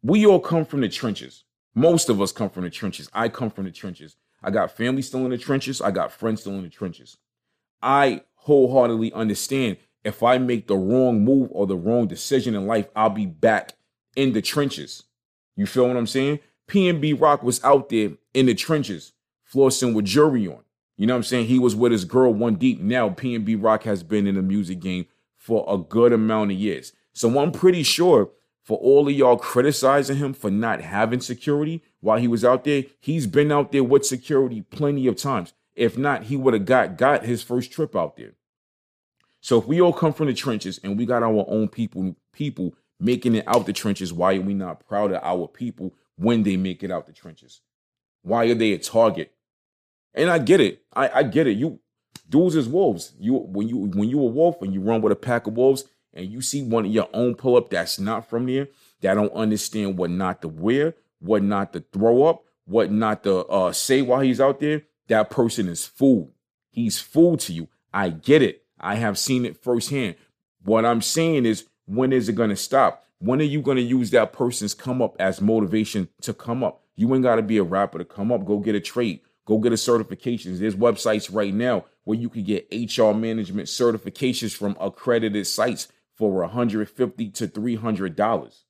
We 0.04 0.26
all 0.26 0.40
come 0.40 0.66
from 0.66 0.82
the 0.82 0.90
trenches. 0.90 1.44
Most 1.76 2.10
of 2.10 2.22
us 2.22 2.32
come 2.32 2.50
from 2.50 2.64
the 2.64 2.70
trenches. 2.70 3.10
I 3.14 3.28
come 3.30 3.52
from 3.52 3.66
the 3.66 3.72
trenches. 3.72 4.16
I 4.42 4.50
got 4.50 4.72
family 4.72 5.02
still 5.02 5.26
in 5.26 5.32
the 5.32 5.38
trenches. 5.38 5.82
I 5.82 5.92
got 5.92 6.12
friends 6.12 6.42
still 6.42 6.54
in 6.54 6.64
the 6.64 6.70
trenches. 6.70 7.18
I 7.82 8.22
wholeheartedly 8.36 9.12
understand 9.14 9.78
if 10.04 10.24
I 10.24 10.38
make 10.38 10.68
the 10.68 10.78
wrong 10.78 11.24
move 11.24 11.50
or 11.52 11.68
the 11.68 11.76
wrong 11.76 12.08
decision 12.08 12.56
in 12.56 12.68
life, 12.68 12.88
I'll 12.96 13.10
be 13.10 13.26
back 13.26 13.74
in 14.16 14.34
the 14.34 14.42
trenches. 14.42 15.04
You 15.56 15.66
feel 15.66 15.88
what 15.88 15.98
I'm 15.98 16.08
saying? 16.08 16.40
PnB 16.68 17.20
Rock 17.20 17.44
was 17.44 17.64
out 17.64 17.90
there 17.90 18.12
in 18.34 18.46
the 18.46 18.56
trenches, 18.56 19.14
flossing 19.52 19.94
with 19.94 20.06
jury 20.06 20.48
on. 20.48 20.64
You 20.98 21.08
know 21.08 21.14
what 21.14 21.20
I'm 21.20 21.24
saying? 21.24 21.48
He 21.48 21.60
was 21.60 21.76
with 21.76 21.92
his 21.92 22.06
girl 22.06 22.34
one 22.34 22.56
deep. 22.56 22.80
Now 22.80 23.10
PnB 23.10 23.62
Rock 23.62 23.84
has 23.84 24.04
been 24.04 24.28
in 24.28 24.36
the 24.36 24.42
music 24.42 24.80
game 24.80 25.08
for 25.38 25.66
a 25.68 25.78
good 25.78 26.14
amount 26.14 26.52
of 26.52 26.58
years. 26.58 26.94
So 27.14 27.40
I'm 27.40 27.52
pretty 27.52 27.84
sure 27.84 28.30
for 28.66 28.80
all 28.80 29.08
of 29.08 29.14
y'all 29.14 29.38
criticizing 29.38 30.18
him 30.18 30.34
for 30.34 30.50
not 30.50 30.82
having 30.82 31.22
security 31.22 31.84
while 32.02 32.18
he 32.18 32.28
was 32.28 32.44
out 32.44 32.64
there, 32.64 32.84
he's 33.00 33.28
been 33.28 33.52
out 33.52 33.72
there 33.72 33.84
with 33.84 34.06
security 34.06 34.64
plenty 34.64 35.06
of 35.06 35.16
times. 35.16 35.54
If 35.76 36.00
not, 36.00 36.24
he 36.24 36.36
would 36.36 36.56
have 36.56 36.66
got 36.66 36.98
got 36.98 37.26
his 37.26 37.44
first 37.44 37.72
trip 37.72 37.96
out 37.96 38.18
there. 38.18 38.34
So 39.40 39.60
if 39.60 39.68
we 39.68 39.80
all 39.80 39.94
come 39.94 40.14
from 40.14 40.28
the 40.28 40.34
trenches 40.34 40.80
and 40.84 40.98
we 40.98 41.06
got 41.06 41.22
our 41.22 41.46
own 41.48 41.68
people 41.68 42.16
people 42.34 42.74
making 43.00 43.36
it 43.36 43.48
out 43.48 43.68
the 43.68 43.74
trenches, 43.74 44.12
why 44.12 44.36
are 44.36 44.42
we 44.42 44.56
not 44.56 44.86
proud 44.88 45.12
of 45.12 45.22
our 45.22 45.48
people 45.48 45.94
when 46.16 46.42
they 46.42 46.58
make 46.58 46.82
it 46.84 46.90
out 46.90 47.06
the 47.06 47.14
trenches? 47.14 47.62
Why 48.24 48.46
are 48.46 48.56
they 48.56 48.74
a 48.74 48.80
target? 48.80 49.32
And 50.16 50.32
I 50.32 50.40
get 50.40 50.60
it. 50.60 50.82
I, 50.92 51.10
I 51.10 51.24
get 51.24 51.46
it. 51.46 51.58
You 51.58 51.80
dudes 52.28 52.56
is 52.56 52.68
wolves. 52.68 53.14
You 53.20 53.36
when 53.36 53.68
you 53.68 53.78
when 53.78 54.10
you 54.10 54.20
a 54.22 54.26
wolf 54.26 54.64
and 54.64 54.74
you 54.74 54.82
run 54.82 55.04
with 55.04 55.14
a 55.14 55.16
pack 55.16 55.46
of 55.46 55.56
wolves 55.56 55.84
and 56.16 56.32
you 56.32 56.42
see 56.42 56.64
one 56.64 56.86
of 56.86 56.92
your 56.92 57.10
own 57.14 57.36
pull 57.36 57.58
up 57.58 57.70
that's 57.70 58.00
not 58.00 58.30
from 58.30 58.46
there, 58.46 58.70
that 59.02 59.16
don't 59.16 59.34
understand 59.34 59.98
what 59.98 60.10
not 60.10 60.42
to 60.42 60.48
wear, 60.48 60.96
what 61.20 61.44
not 61.44 61.74
to 61.74 61.84
throw 61.92 62.24
up, 62.24 62.44
what 62.66 62.92
not 62.92 63.24
to 63.24 63.46
uh, 63.48 63.72
say 63.72 64.02
while 64.02 64.22
he's 64.22 64.42
out 64.42 64.60
there, 64.60 64.84
that 65.08 65.30
person 65.30 65.68
is 65.68 65.86
food. 65.86 66.32
He's 66.72 67.00
food 67.00 67.40
to 67.42 67.54
you. 67.54 67.68
I 67.94 68.10
get 68.10 68.42
it. 68.42 68.64
I 68.80 68.96
have 68.96 69.18
seen 69.18 69.46
it 69.46 69.62
firsthand. 69.62 70.16
What 70.64 70.86
I'm 70.86 71.02
saying 71.02 71.46
is, 71.46 71.66
when 71.86 72.12
is 72.12 72.28
it 72.28 72.34
going 72.34 72.50
to 72.50 72.56
stop? 72.56 73.06
When 73.20 73.40
are 73.40 73.44
you 73.44 73.62
going 73.62 73.78
to 73.78 73.84
use 73.84 74.12
that 74.12 74.34
person's 74.34 74.74
come 74.74 75.02
up 75.02 75.16
as 75.20 75.40
motivation 75.40 76.10
to 76.22 76.34
come 76.34 76.64
up? 76.64 76.82
You 76.96 77.14
ain't 77.14 77.24
got 77.24 77.36
to 77.36 77.42
be 77.42 77.58
a 77.58 77.64
rapper 77.64 78.00
to 78.00 78.06
come 78.06 78.32
up. 78.32 78.46
Go 78.46 78.60
get 78.60 78.76
a 78.76 78.80
trade. 78.80 79.22
Go 79.46 79.60
get 79.60 79.72
a 79.72 79.76
certifications. 79.76 80.60
There's 80.60 80.76
websites 80.76 81.34
right 81.34 81.54
now 81.54 81.86
where 82.04 82.18
you 82.18 82.30
can 82.30 82.44
get 82.44 82.68
HR 82.72 83.14
management 83.14 83.68
certifications 83.68 84.56
from 84.56 84.76
accredited 84.80 85.46
sites 85.46 85.88
for 86.16 86.32
150 86.42 87.30
to 87.30 87.48
300 87.48 88.16
dollars. 88.16 88.64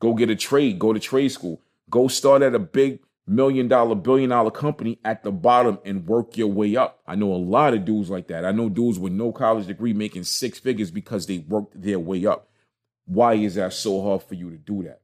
Go 0.00 0.14
get 0.14 0.30
a 0.30 0.36
trade. 0.36 0.78
Go 0.78 0.92
to 0.92 1.00
trade 1.00 1.28
school. 1.28 1.62
Go 1.90 2.08
start 2.08 2.42
at 2.42 2.54
a 2.54 2.58
big 2.58 3.00
million 3.26 3.68
dollar, 3.68 3.94
billion 3.94 4.30
dollar 4.30 4.50
company 4.50 4.98
at 5.04 5.22
the 5.22 5.32
bottom 5.32 5.78
and 5.84 6.06
work 6.06 6.36
your 6.36 6.48
way 6.48 6.76
up. 6.76 7.00
I 7.06 7.14
know 7.14 7.32
a 7.32 7.36
lot 7.36 7.74
of 7.74 7.84
dudes 7.84 8.10
like 8.10 8.28
that. 8.28 8.44
I 8.44 8.52
know 8.52 8.68
dudes 8.68 8.98
with 8.98 9.12
no 9.12 9.32
college 9.32 9.66
degree 9.66 9.92
making 9.92 10.24
six 10.24 10.58
figures 10.58 10.90
because 10.90 11.26
they 11.26 11.38
worked 11.38 11.80
their 11.80 11.98
way 11.98 12.26
up. 12.26 12.48
Why 13.06 13.34
is 13.34 13.54
that 13.54 13.72
so 13.72 14.02
hard 14.02 14.22
for 14.22 14.34
you 14.34 14.50
to 14.50 14.56
do 14.56 14.82
that? 14.84 15.00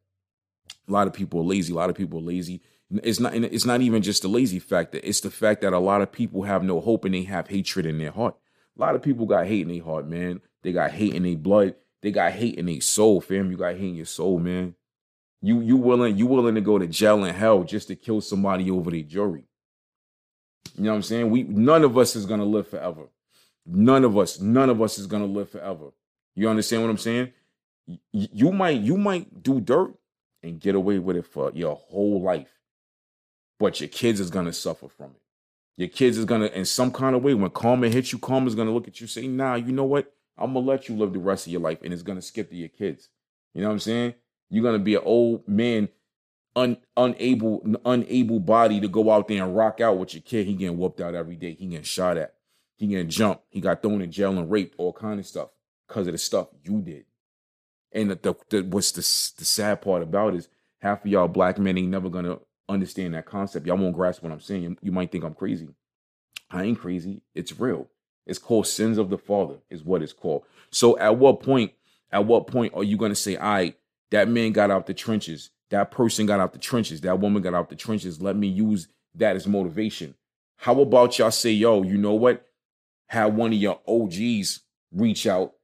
A 0.88 0.92
lot 0.92 1.06
of 1.06 1.12
people 1.12 1.40
are 1.40 1.44
lazy. 1.44 1.72
A 1.72 1.76
lot 1.76 1.90
of 1.90 1.96
people 1.96 2.18
are 2.18 2.22
lazy. 2.22 2.60
It's 3.02 3.18
not. 3.18 3.34
It's 3.34 3.64
not 3.64 3.80
even 3.80 4.02
just 4.02 4.22
the 4.22 4.28
lazy 4.28 4.58
factor. 4.58 5.00
It's 5.02 5.20
the 5.20 5.30
fact 5.30 5.62
that 5.62 5.72
a 5.72 5.78
lot 5.78 6.02
of 6.02 6.12
people 6.12 6.42
have 6.42 6.62
no 6.62 6.80
hope 6.80 7.04
and 7.04 7.14
they 7.14 7.22
have 7.22 7.48
hatred 7.48 7.86
in 7.86 7.98
their 7.98 8.10
heart. 8.10 8.36
A 8.76 8.80
lot 8.80 8.94
of 8.94 9.02
people 9.02 9.26
got 9.26 9.46
hate 9.46 9.62
in 9.62 9.68
their 9.68 9.82
heart, 9.84 10.06
man. 10.06 10.40
They 10.64 10.72
got 10.72 10.90
hate 10.90 11.14
in 11.14 11.22
their 11.22 11.36
blood. 11.36 11.76
They 12.02 12.10
got 12.10 12.32
hate 12.32 12.56
in 12.56 12.66
their 12.66 12.80
soul, 12.80 13.20
fam. 13.20 13.50
You 13.50 13.56
got 13.56 13.76
hate 13.76 13.90
in 13.90 13.94
your 13.94 14.06
soul, 14.06 14.40
man. 14.40 14.74
You 15.42 15.60
you 15.60 15.76
willing 15.76 16.16
you 16.16 16.26
willing 16.26 16.54
to 16.56 16.62
go 16.62 16.78
to 16.78 16.86
jail 16.86 17.22
and 17.22 17.36
hell 17.36 17.62
just 17.62 17.88
to 17.88 17.96
kill 17.96 18.22
somebody 18.22 18.70
over 18.70 18.90
their 18.90 19.02
jury. 19.02 19.44
You 20.76 20.84
know 20.84 20.90
what 20.90 20.96
I'm 20.96 21.02
saying? 21.02 21.30
We 21.30 21.42
none 21.44 21.84
of 21.84 21.96
us 21.98 22.16
is 22.16 22.26
gonna 22.26 22.46
live 22.46 22.66
forever. 22.66 23.02
None 23.66 24.04
of 24.04 24.16
us, 24.18 24.40
none 24.40 24.70
of 24.70 24.80
us 24.82 24.98
is 24.98 25.06
gonna 25.06 25.26
live 25.26 25.50
forever. 25.50 25.92
You 26.34 26.48
understand 26.48 26.82
what 26.82 26.90
I'm 26.90 26.98
saying? 26.98 27.32
You, 27.86 27.98
you 28.32 28.52
might 28.52 28.80
you 28.80 28.96
might 28.96 29.42
do 29.42 29.60
dirt 29.60 29.94
and 30.42 30.58
get 30.58 30.74
away 30.74 30.98
with 30.98 31.16
it 31.16 31.26
for 31.26 31.52
your 31.54 31.76
whole 31.76 32.22
life, 32.22 32.58
but 33.58 33.80
your 33.80 33.88
kids 33.88 34.18
is 34.18 34.30
gonna 34.30 34.52
suffer 34.52 34.88
from 34.88 35.10
it. 35.10 35.20
Your 35.76 35.88
kids 35.88 36.16
is 36.16 36.24
gonna, 36.24 36.46
in 36.46 36.64
some 36.64 36.92
kind 36.92 37.16
of 37.16 37.22
way, 37.22 37.34
when 37.34 37.50
karma 37.50 37.88
hits 37.88 38.12
you, 38.12 38.18
karma's 38.18 38.54
gonna 38.54 38.70
look 38.70 38.88
at 38.88 39.00
you, 39.00 39.06
say, 39.06 39.26
"Nah, 39.26 39.56
you 39.56 39.72
know 39.72 39.84
what? 39.84 40.13
I'm 40.36 40.54
gonna 40.54 40.66
let 40.66 40.88
you 40.88 40.96
live 40.96 41.12
the 41.12 41.18
rest 41.18 41.46
of 41.46 41.52
your 41.52 41.60
life," 41.60 41.78
and 41.82 41.92
it's 41.92 42.02
gonna 42.02 42.22
skip 42.22 42.50
to 42.50 42.56
your 42.56 42.68
kids. 42.68 43.08
You 43.54 43.62
know 43.62 43.68
what 43.68 43.74
I'm 43.74 43.80
saying? 43.80 44.14
You're 44.50 44.64
gonna 44.64 44.78
be 44.78 44.94
an 44.94 45.02
old 45.04 45.46
man, 45.48 45.88
un, 46.56 46.76
unable, 46.96 47.64
unable 47.84 48.40
body 48.40 48.80
to 48.80 48.88
go 48.88 49.10
out 49.10 49.28
there 49.28 49.44
and 49.44 49.56
rock 49.56 49.80
out 49.80 49.98
with 49.98 50.14
your 50.14 50.22
kid. 50.22 50.46
He 50.46 50.54
getting 50.54 50.78
whooped 50.78 51.00
out 51.00 51.14
every 51.14 51.36
day. 51.36 51.54
He 51.54 51.66
getting 51.66 51.84
shot 51.84 52.16
at. 52.16 52.34
He 52.76 52.86
getting 52.88 53.08
jumped. 53.08 53.44
He 53.50 53.60
got 53.60 53.82
thrown 53.82 54.02
in 54.02 54.10
jail 54.10 54.36
and 54.36 54.50
raped, 54.50 54.74
all 54.78 54.92
kind 54.92 55.20
of 55.20 55.26
stuff 55.26 55.50
because 55.86 56.06
of 56.06 56.12
the 56.12 56.18
stuff 56.18 56.48
you 56.62 56.80
did. 56.80 57.04
And 57.92 58.10
the, 58.10 58.16
the, 58.16 58.34
the 58.50 58.62
what's 58.62 58.92
the 58.92 59.00
the 59.38 59.44
sad 59.44 59.80
part 59.80 60.02
about 60.02 60.34
is 60.34 60.48
half 60.80 61.04
of 61.04 61.10
y'all 61.10 61.28
black 61.28 61.58
men 61.58 61.78
ain't 61.78 61.88
never 61.88 62.10
gonna 62.10 62.38
understand 62.68 63.14
that 63.14 63.26
concept. 63.26 63.66
Y'all 63.66 63.76
won't 63.76 63.94
grasp 63.94 64.22
what 64.22 64.32
I'm 64.32 64.40
saying. 64.40 64.78
You 64.82 64.92
might 64.92 65.12
think 65.12 65.24
I'm 65.24 65.34
crazy. 65.34 65.68
I 66.50 66.64
ain't 66.64 66.78
crazy. 66.78 67.22
It's 67.34 67.58
real. 67.58 67.88
It's 68.26 68.38
called 68.38 68.66
sins 68.66 68.98
of 68.98 69.10
the 69.10 69.18
father, 69.18 69.56
is 69.70 69.84
what 69.84 70.02
it's 70.02 70.12
called. 70.12 70.44
So 70.70 70.98
at 70.98 71.16
what 71.18 71.42
point, 71.42 71.72
at 72.10 72.24
what 72.24 72.46
point 72.46 72.74
are 72.74 72.84
you 72.84 72.96
gonna 72.96 73.14
say, 73.14 73.36
I 73.36 73.74
that 74.10 74.28
man 74.28 74.52
got 74.52 74.70
out 74.70 74.86
the 74.86 74.94
trenches. 74.94 75.50
That 75.70 75.90
person 75.90 76.26
got 76.26 76.40
out 76.40 76.52
the 76.52 76.58
trenches. 76.58 77.00
That 77.02 77.18
woman 77.18 77.42
got 77.42 77.54
out 77.54 77.68
the 77.68 77.76
trenches. 77.76 78.22
Let 78.22 78.36
me 78.36 78.46
use 78.46 78.88
that 79.16 79.36
as 79.36 79.46
motivation. 79.46 80.14
How 80.56 80.80
about 80.80 81.18
y'all 81.18 81.30
say, 81.30 81.50
yo, 81.50 81.82
you 81.82 81.98
know 81.98 82.14
what? 82.14 82.46
Have 83.08 83.34
one 83.34 83.52
of 83.52 83.58
your 83.58 83.80
OGs 83.86 84.60
reach 84.92 85.26
out 85.26 85.54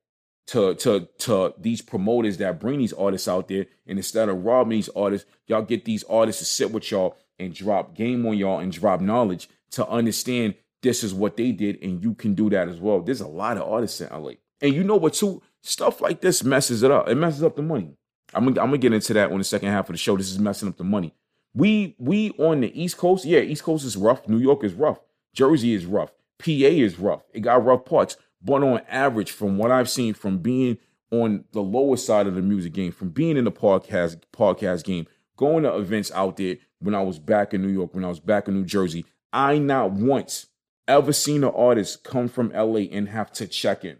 to 0.48 0.74
to 0.74 1.08
to 1.18 1.54
these 1.58 1.80
promoters 1.80 2.38
that 2.38 2.58
bring 2.58 2.80
these 2.80 2.92
artists 2.92 3.28
out 3.28 3.48
there, 3.48 3.66
and 3.86 3.98
instead 3.98 4.28
of 4.28 4.44
robbing 4.44 4.70
these 4.70 4.88
artists, 4.90 5.30
y'all 5.46 5.62
get 5.62 5.84
these 5.84 6.04
artists 6.04 6.40
to 6.40 6.44
sit 6.44 6.72
with 6.72 6.90
y'all 6.90 7.16
and 7.38 7.54
drop 7.54 7.94
game 7.94 8.26
on 8.26 8.36
y'all 8.36 8.58
and 8.58 8.72
drop 8.72 9.00
knowledge 9.00 9.48
to 9.70 9.86
understand 9.86 10.54
this 10.82 11.04
is 11.04 11.12
what 11.12 11.36
they 11.36 11.52
did, 11.52 11.82
and 11.82 12.02
you 12.02 12.14
can 12.14 12.34
do 12.34 12.50
that 12.50 12.68
as 12.68 12.80
well. 12.80 13.00
There's 13.00 13.20
a 13.20 13.28
lot 13.28 13.56
of 13.56 13.70
artists 13.70 14.00
in 14.00 14.08
LA, 14.10 14.32
and 14.60 14.74
you 14.74 14.84
know 14.84 14.96
what? 14.96 15.14
Too 15.14 15.42
stuff 15.62 16.00
like 16.00 16.20
this 16.20 16.42
messes 16.42 16.82
it 16.82 16.90
up. 16.90 17.08
It 17.08 17.16
messes 17.16 17.42
up 17.42 17.56
the 17.56 17.62
money. 17.62 17.96
I'm 18.32 18.44
gonna, 18.44 18.60
I'm 18.60 18.68
gonna 18.68 18.78
get 18.78 18.92
into 18.92 19.12
that 19.14 19.32
on 19.32 19.38
the 19.38 19.44
second 19.44 19.68
half 19.68 19.88
of 19.88 19.94
the 19.94 19.98
show. 19.98 20.16
This 20.16 20.30
is 20.30 20.38
messing 20.38 20.68
up 20.68 20.76
the 20.76 20.84
money. 20.84 21.14
We 21.54 21.96
we 21.98 22.30
on 22.32 22.60
the 22.60 22.80
East 22.80 22.96
Coast, 22.96 23.24
yeah, 23.24 23.40
East 23.40 23.64
Coast 23.64 23.84
is 23.84 23.96
rough. 23.96 24.28
New 24.28 24.38
York 24.38 24.64
is 24.64 24.74
rough. 24.74 25.00
Jersey 25.34 25.74
is 25.74 25.86
rough. 25.86 26.12
PA 26.38 26.50
is 26.50 26.98
rough. 26.98 27.22
It 27.32 27.40
got 27.40 27.64
rough 27.64 27.84
parts. 27.84 28.16
But 28.42 28.62
on 28.62 28.80
average, 28.88 29.32
from 29.32 29.58
what 29.58 29.70
I've 29.70 29.90
seen 29.90 30.14
from 30.14 30.38
being 30.38 30.78
on 31.10 31.44
the 31.52 31.60
lower 31.60 31.96
side 31.96 32.26
of 32.26 32.34
the 32.34 32.42
music 32.42 32.72
game, 32.72 32.92
from 32.92 33.10
being 33.10 33.36
in 33.36 33.44
the 33.44 33.52
podcast 33.52 34.22
podcast 34.32 34.84
game, 34.84 35.06
going 35.36 35.64
to 35.64 35.76
events 35.76 36.10
out 36.12 36.36
there 36.36 36.56
when 36.78 36.94
I 36.94 37.02
was 37.02 37.18
back 37.18 37.52
in 37.52 37.62
New 37.62 37.68
York, 37.68 37.94
when 37.94 38.04
I 38.04 38.08
was 38.08 38.20
back 38.20 38.48
in 38.48 38.54
New 38.54 38.64
Jersey, 38.64 39.04
I 39.32 39.58
not 39.58 39.92
once 39.92 40.46
ever 40.90 41.12
seen 41.12 41.44
an 41.44 41.52
artist 41.54 42.04
come 42.04 42.28
from 42.28 42.50
LA 42.50 42.80
and 42.92 43.08
have 43.08 43.32
to 43.32 43.46
check 43.46 43.84
in. 43.84 43.98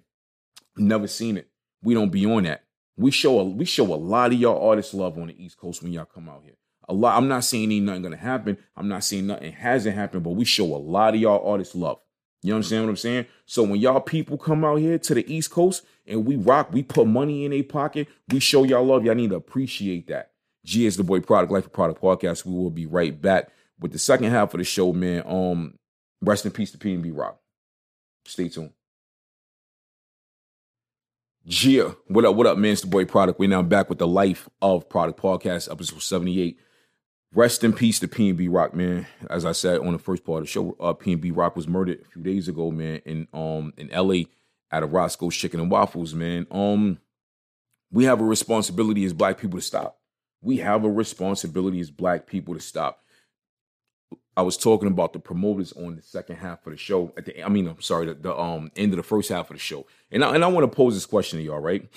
Never 0.76 1.06
seen 1.06 1.36
it. 1.36 1.48
We 1.82 1.94
don't 1.94 2.10
be 2.10 2.26
on 2.26 2.44
that. 2.44 2.64
We 2.96 3.10
show 3.10 3.40
a 3.40 3.44
we 3.44 3.64
show 3.64 3.84
a 3.92 3.96
lot 3.96 4.32
of 4.32 4.38
y'all 4.38 4.68
artists 4.68 4.92
love 4.92 5.16
on 5.18 5.28
the 5.28 5.42
East 5.42 5.56
Coast 5.56 5.82
when 5.82 5.92
y'all 5.92 6.04
come 6.04 6.28
out 6.28 6.42
here. 6.44 6.56
A 6.88 6.92
lot. 6.92 7.16
I'm 7.16 7.28
not 7.28 7.44
saying 7.44 7.72
ain't 7.72 7.86
nothing 7.86 8.02
gonna 8.02 8.16
happen. 8.16 8.58
I'm 8.76 8.88
not 8.88 9.04
saying 9.04 9.26
nothing 9.26 9.52
hasn't 9.52 9.96
happened, 9.96 10.24
but 10.24 10.30
we 10.30 10.44
show 10.44 10.64
a 10.64 10.76
lot 10.76 11.14
of 11.14 11.20
y'all 11.20 11.48
artists 11.50 11.74
love. 11.74 11.98
You 12.42 12.54
understand 12.54 12.84
what 12.84 12.90
I'm 12.90 12.96
saying? 12.96 13.26
So 13.46 13.62
when 13.62 13.80
y'all 13.80 14.00
people 14.00 14.38
come 14.38 14.64
out 14.64 14.76
here 14.76 14.98
to 14.98 15.14
the 15.14 15.32
East 15.32 15.50
Coast 15.50 15.84
and 16.06 16.26
we 16.26 16.36
rock, 16.36 16.72
we 16.72 16.82
put 16.82 17.06
money 17.06 17.44
in 17.44 17.52
a 17.52 17.62
pocket, 17.62 18.08
we 18.30 18.40
show 18.40 18.64
y'all 18.64 18.84
love. 18.84 19.04
Y'all 19.04 19.14
need 19.14 19.30
to 19.30 19.36
appreciate 19.36 20.08
that. 20.08 20.32
G 20.64 20.86
is 20.86 20.96
the 20.96 21.04
boy 21.04 21.20
Produk, 21.20 21.50
life 21.50 21.70
Produk 21.72 22.00
podcast. 22.00 22.44
We 22.44 22.52
will 22.52 22.70
be 22.70 22.86
right 22.86 23.18
back 23.18 23.50
with 23.78 23.92
the 23.92 23.98
second 23.98 24.30
half 24.30 24.54
of 24.54 24.58
the 24.58 24.64
show, 24.64 24.92
man. 24.92 25.22
Um, 25.26 25.78
rest 26.22 26.44
in 26.44 26.52
peace 26.52 26.70
to 26.72 26.78
PnB 26.78 27.16
Rock. 27.16 27.38
Stay 28.24 28.48
tuned. 28.48 28.72
Gia, 31.46 31.96
what 32.06 32.24
up, 32.24 32.34
what 32.36 32.46
up, 32.46 32.58
man? 32.58 32.72
It's 32.72 32.82
the 32.82 32.86
boy 32.86 33.06
Produk. 33.06 33.38
We're 33.38 33.48
now 33.48 33.62
back 33.62 33.88
with 33.88 33.98
the 33.98 34.06
Life 34.06 34.48
of 34.60 34.88
Produk 34.88 35.16
podcast, 35.16 35.70
episode 35.70 36.02
78. 36.02 36.58
Rest 37.32 37.64
in 37.64 37.72
peace 37.72 37.98
to 38.00 38.08
PnB 38.08 38.48
Rock, 38.50 38.74
man. 38.74 39.06
As 39.30 39.46
I 39.46 39.52
said 39.52 39.80
on 39.80 39.92
the 39.92 39.98
first 39.98 40.24
part 40.24 40.40
of 40.40 40.44
the 40.44 40.50
show, 40.50 40.76
uh, 40.80 40.92
PnB 40.92 41.34
Rock 41.34 41.56
was 41.56 41.66
murdered 41.66 42.00
a 42.02 42.10
few 42.10 42.22
days 42.22 42.48
ago, 42.48 42.70
man, 42.70 43.00
in 43.06 43.28
um 43.32 43.72
in 43.76 43.88
LA 43.88 44.24
at 44.70 44.82
a 44.82 44.86
Roscoe's 44.86 45.36
Chicken 45.36 45.60
and 45.60 45.70
Waffles, 45.70 46.12
man. 46.12 46.46
Um, 46.50 46.98
we 47.90 48.04
have 48.04 48.20
a 48.20 48.24
responsibility 48.24 49.04
as 49.04 49.12
black 49.12 49.38
people 49.38 49.58
to 49.58 49.64
stop. 49.64 49.98
We 50.42 50.58
have 50.58 50.84
a 50.84 50.90
responsibility 50.90 51.80
as 51.80 51.90
black 51.90 52.26
people 52.26 52.54
to 52.54 52.60
stop. 52.60 53.02
I 54.36 54.42
was 54.42 54.56
talking 54.56 54.88
about 54.88 55.12
the 55.12 55.18
promoters 55.18 55.72
on 55.72 55.96
the 55.96 56.02
second 56.02 56.36
half 56.36 56.66
of 56.66 56.72
the 56.72 56.76
show. 56.76 57.12
At 57.16 57.26
the, 57.26 57.44
I 57.44 57.48
mean, 57.48 57.66
I'm 57.68 57.80
sorry, 57.80 58.06
the, 58.06 58.14
the 58.14 58.36
um 58.36 58.70
end 58.76 58.92
of 58.92 58.96
the 58.96 59.02
first 59.02 59.28
half 59.28 59.50
of 59.50 59.56
the 59.56 59.60
show. 59.60 59.86
And 60.10 60.24
I, 60.24 60.34
and 60.34 60.44
I 60.44 60.46
want 60.46 60.70
to 60.70 60.74
pose 60.74 60.94
this 60.94 61.06
question 61.06 61.38
to 61.38 61.44
y'all, 61.44 61.58
right? 61.58 61.88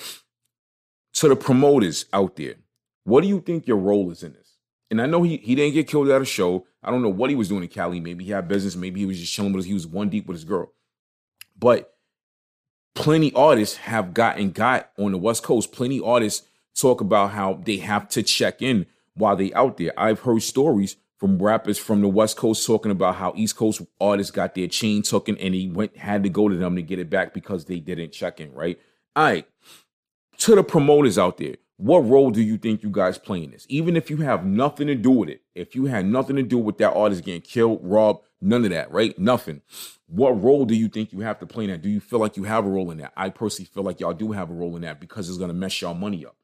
To 1.14 1.30
the 1.30 1.36
promoters 1.36 2.06
out 2.12 2.36
there, 2.36 2.56
what 3.04 3.22
do 3.22 3.28
you 3.28 3.40
think 3.40 3.68
your 3.68 3.78
role 3.78 4.12
is 4.12 4.24
in 4.24 4.34
this? 4.34 4.58
And 4.90 5.02
I 5.02 5.06
know 5.06 5.24
he 5.24 5.38
he 5.38 5.56
didn't 5.56 5.74
get 5.74 5.88
killed 5.88 6.10
at 6.10 6.22
a 6.22 6.26
show. 6.26 6.66
I 6.84 6.92
don't 6.92 7.02
know 7.02 7.10
what 7.10 7.30
he 7.30 7.36
was 7.36 7.50
doing 7.50 7.64
in 7.64 7.70
Cali. 7.70 8.00
Maybe 8.00 8.26
he 8.26 8.32
had 8.32 8.48
business. 8.48 8.76
Maybe 8.76 9.00
he 9.00 9.06
was 9.06 9.20
just 9.20 9.32
chilling 9.32 9.54
with 9.54 9.62
us. 9.62 9.68
He 9.68 9.74
was 9.74 9.88
one 9.88 10.10
deep 10.10 10.28
with 10.28 10.36
his 10.36 10.44
girl. 10.44 10.72
But 11.58 11.96
plenty 12.94 13.34
artists 13.34 13.78
have 13.78 14.14
gotten 14.14 14.52
got 14.52 14.92
on 14.98 15.12
the 15.12 15.18
West 15.18 15.44
Coast. 15.44 15.72
Plenty 15.72 16.00
artists 16.00 16.48
talk 16.76 17.00
about 17.02 17.32
how 17.32 17.62
they 17.64 17.78
have 17.78 18.10
to 18.10 18.24
check 18.24 18.62
in 18.62 18.86
while 19.16 19.36
they 19.36 19.54
out 19.54 19.78
there. 19.78 19.94
I've 19.98 20.22
heard 20.22 20.42
stories 20.44 20.98
from 21.24 21.42
rappers 21.42 21.78
from 21.78 22.02
the 22.02 22.08
West 22.10 22.36
Coast 22.36 22.68
talking 22.68 22.92
about 22.92 23.16
how 23.16 23.32
East 23.38 23.56
Coast 23.56 23.82
artists 24.02 24.30
got 24.30 24.56
their 24.56 24.68
chain 24.68 25.02
taken 25.02 25.38
and 25.38 25.54
he 25.54 25.70
went 25.70 25.96
had 25.96 26.22
to 26.24 26.30
go 26.30 26.50
to 26.50 26.56
them 26.58 26.76
to 26.76 26.82
get 26.82 27.00
it 27.00 27.10
back 27.10 27.34
because 27.34 27.64
they 27.64 27.80
didn't 27.80 28.12
check 28.12 28.42
in, 28.42 28.52
right? 28.52 28.78
All 29.16 29.24
right. 29.24 29.48
To 30.40 30.56
the 30.56 30.64
promoters 30.64 31.18
out 31.18 31.38
there, 31.38 31.56
what 31.78 32.00
role 32.00 32.30
do 32.30 32.42
you 32.42 32.58
think 32.58 32.84
you 32.84 32.90
guys 32.90 33.18
play 33.18 33.42
in 33.42 33.52
this? 33.52 33.66
Even 33.70 33.96
if 33.96 34.10
you 34.10 34.18
have 34.18 34.46
nothing 34.46 34.88
to 34.88 34.96
do 34.96 35.12
with 35.12 35.30
it, 35.30 35.44
if 35.56 35.76
you 35.76 35.86
had 35.86 36.06
nothing 36.06 36.36
to 36.36 36.44
do 36.44 36.58
with 36.58 36.78
that 36.80 36.92
artist 36.92 37.24
getting 37.24 37.40
killed, 37.40 37.80
robbed, 37.82 38.26
none 38.42 38.66
of 38.66 38.72
that, 38.72 38.92
right? 38.92 39.18
Nothing. 39.18 39.62
What 40.08 40.32
role 40.32 40.66
do 40.66 40.76
you 40.76 40.90
think 40.90 41.14
you 41.14 41.22
have 41.22 41.40
to 41.40 41.46
play 41.46 41.64
in 41.64 41.70
that? 41.70 41.82
Do 41.82 41.90
you 41.90 42.02
feel 42.02 42.20
like 42.20 42.36
you 42.36 42.44
have 42.44 42.66
a 42.66 42.70
role 42.70 42.92
in 42.92 42.98
that? 42.98 43.14
I 43.16 43.30
personally 43.30 43.70
feel 43.74 43.84
like 43.84 44.02
y'all 44.02 44.12
do 44.12 44.34
have 44.34 44.50
a 44.50 44.54
role 44.54 44.76
in 44.76 44.82
that 44.82 45.00
because 45.00 45.30
it's 45.30 45.38
gonna 45.38 45.54
mess 45.54 45.82
y'all 45.82 45.94
money 45.94 46.26
up. 46.26 46.36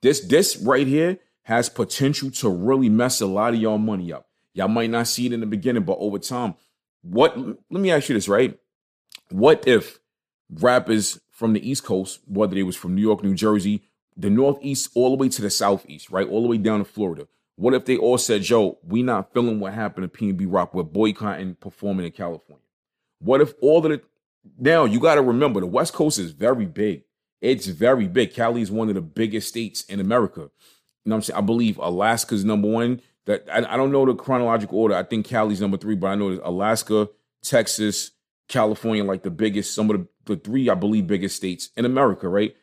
This 0.00 0.20
this 0.20 0.58
right 0.58 0.86
here 0.86 1.18
has 1.42 1.68
potential 1.68 2.30
to 2.30 2.48
really 2.48 2.88
mess 2.88 3.20
a 3.20 3.26
lot 3.26 3.54
of 3.54 3.60
y'all 3.60 3.78
money 3.78 4.12
up. 4.12 4.26
Y'all 4.54 4.68
might 4.68 4.90
not 4.90 5.08
see 5.08 5.26
it 5.26 5.32
in 5.32 5.40
the 5.40 5.46
beginning, 5.46 5.82
but 5.82 5.98
over 5.98 6.18
time, 6.18 6.54
what 7.02 7.36
let 7.36 7.80
me 7.80 7.90
ask 7.90 8.08
you 8.08 8.14
this, 8.14 8.28
right? 8.28 8.58
What 9.30 9.66
if 9.66 9.98
rappers 10.50 11.20
from 11.30 11.52
the 11.52 11.68
East 11.68 11.84
Coast, 11.84 12.20
whether 12.26 12.54
they 12.54 12.62
was 12.62 12.76
from 12.76 12.94
New 12.94 13.02
York, 13.02 13.22
New 13.22 13.34
Jersey, 13.34 13.82
the 14.16 14.30
Northeast, 14.30 14.90
all 14.94 15.10
the 15.10 15.16
way 15.16 15.28
to 15.30 15.42
the 15.42 15.50
Southeast, 15.50 16.10
right? 16.10 16.28
All 16.28 16.42
the 16.42 16.48
way 16.48 16.58
down 16.58 16.78
to 16.80 16.84
Florida. 16.84 17.26
What 17.56 17.74
if 17.74 17.84
they 17.84 17.96
all 17.96 18.18
said, 18.18 18.42
Joe, 18.42 18.78
we 18.86 19.02
not 19.02 19.32
feeling 19.32 19.60
what 19.60 19.72
happened 19.72 20.10
to 20.10 20.18
PnB 20.18 20.46
Rock, 20.48 20.74
we're 20.74 20.82
boycotting 20.82 21.54
performing 21.56 22.06
in 22.06 22.12
California? 22.12 22.64
What 23.18 23.40
if 23.40 23.54
all 23.60 23.84
of 23.84 23.90
the 23.90 24.02
now 24.58 24.84
you 24.84 25.00
got 25.00 25.14
to 25.16 25.22
remember 25.22 25.60
the 25.60 25.66
West 25.66 25.92
Coast 25.92 26.18
is 26.18 26.32
very 26.32 26.66
big. 26.66 27.04
It's 27.40 27.66
very 27.66 28.08
big. 28.08 28.34
Cali 28.34 28.62
is 28.62 28.70
one 28.70 28.88
of 28.88 28.94
the 28.94 29.00
biggest 29.00 29.48
states 29.48 29.82
in 29.84 30.00
America. 30.00 30.50
I'm 31.06 31.22
saying? 31.22 31.38
I 31.38 31.40
believe 31.40 31.78
Alaska's 31.78 32.44
number 32.44 32.68
one. 32.68 33.00
That 33.26 33.46
I, 33.52 33.74
I 33.74 33.76
don't 33.76 33.92
know 33.92 34.04
the 34.04 34.14
chronological 34.14 34.78
order. 34.78 34.96
I 34.96 35.04
think 35.04 35.26
Cali's 35.26 35.60
number 35.60 35.76
three, 35.76 35.94
but 35.94 36.08
I 36.08 36.14
know 36.16 36.40
Alaska, 36.42 37.08
Texas, 37.42 38.10
California, 38.48 39.04
like 39.04 39.22
the 39.22 39.30
biggest, 39.30 39.74
some 39.74 39.90
of 39.90 40.00
the, 40.00 40.34
the 40.34 40.36
three, 40.36 40.68
I 40.68 40.74
believe, 40.74 41.06
biggest 41.06 41.36
states 41.36 41.70
in 41.76 41.84
America, 41.84 42.28
right? 42.28 42.54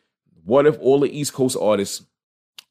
What 0.44 0.66
if 0.66 0.78
all 0.78 1.00
the 1.00 1.10
East 1.10 1.32
Coast 1.32 1.56
artists 1.60 2.04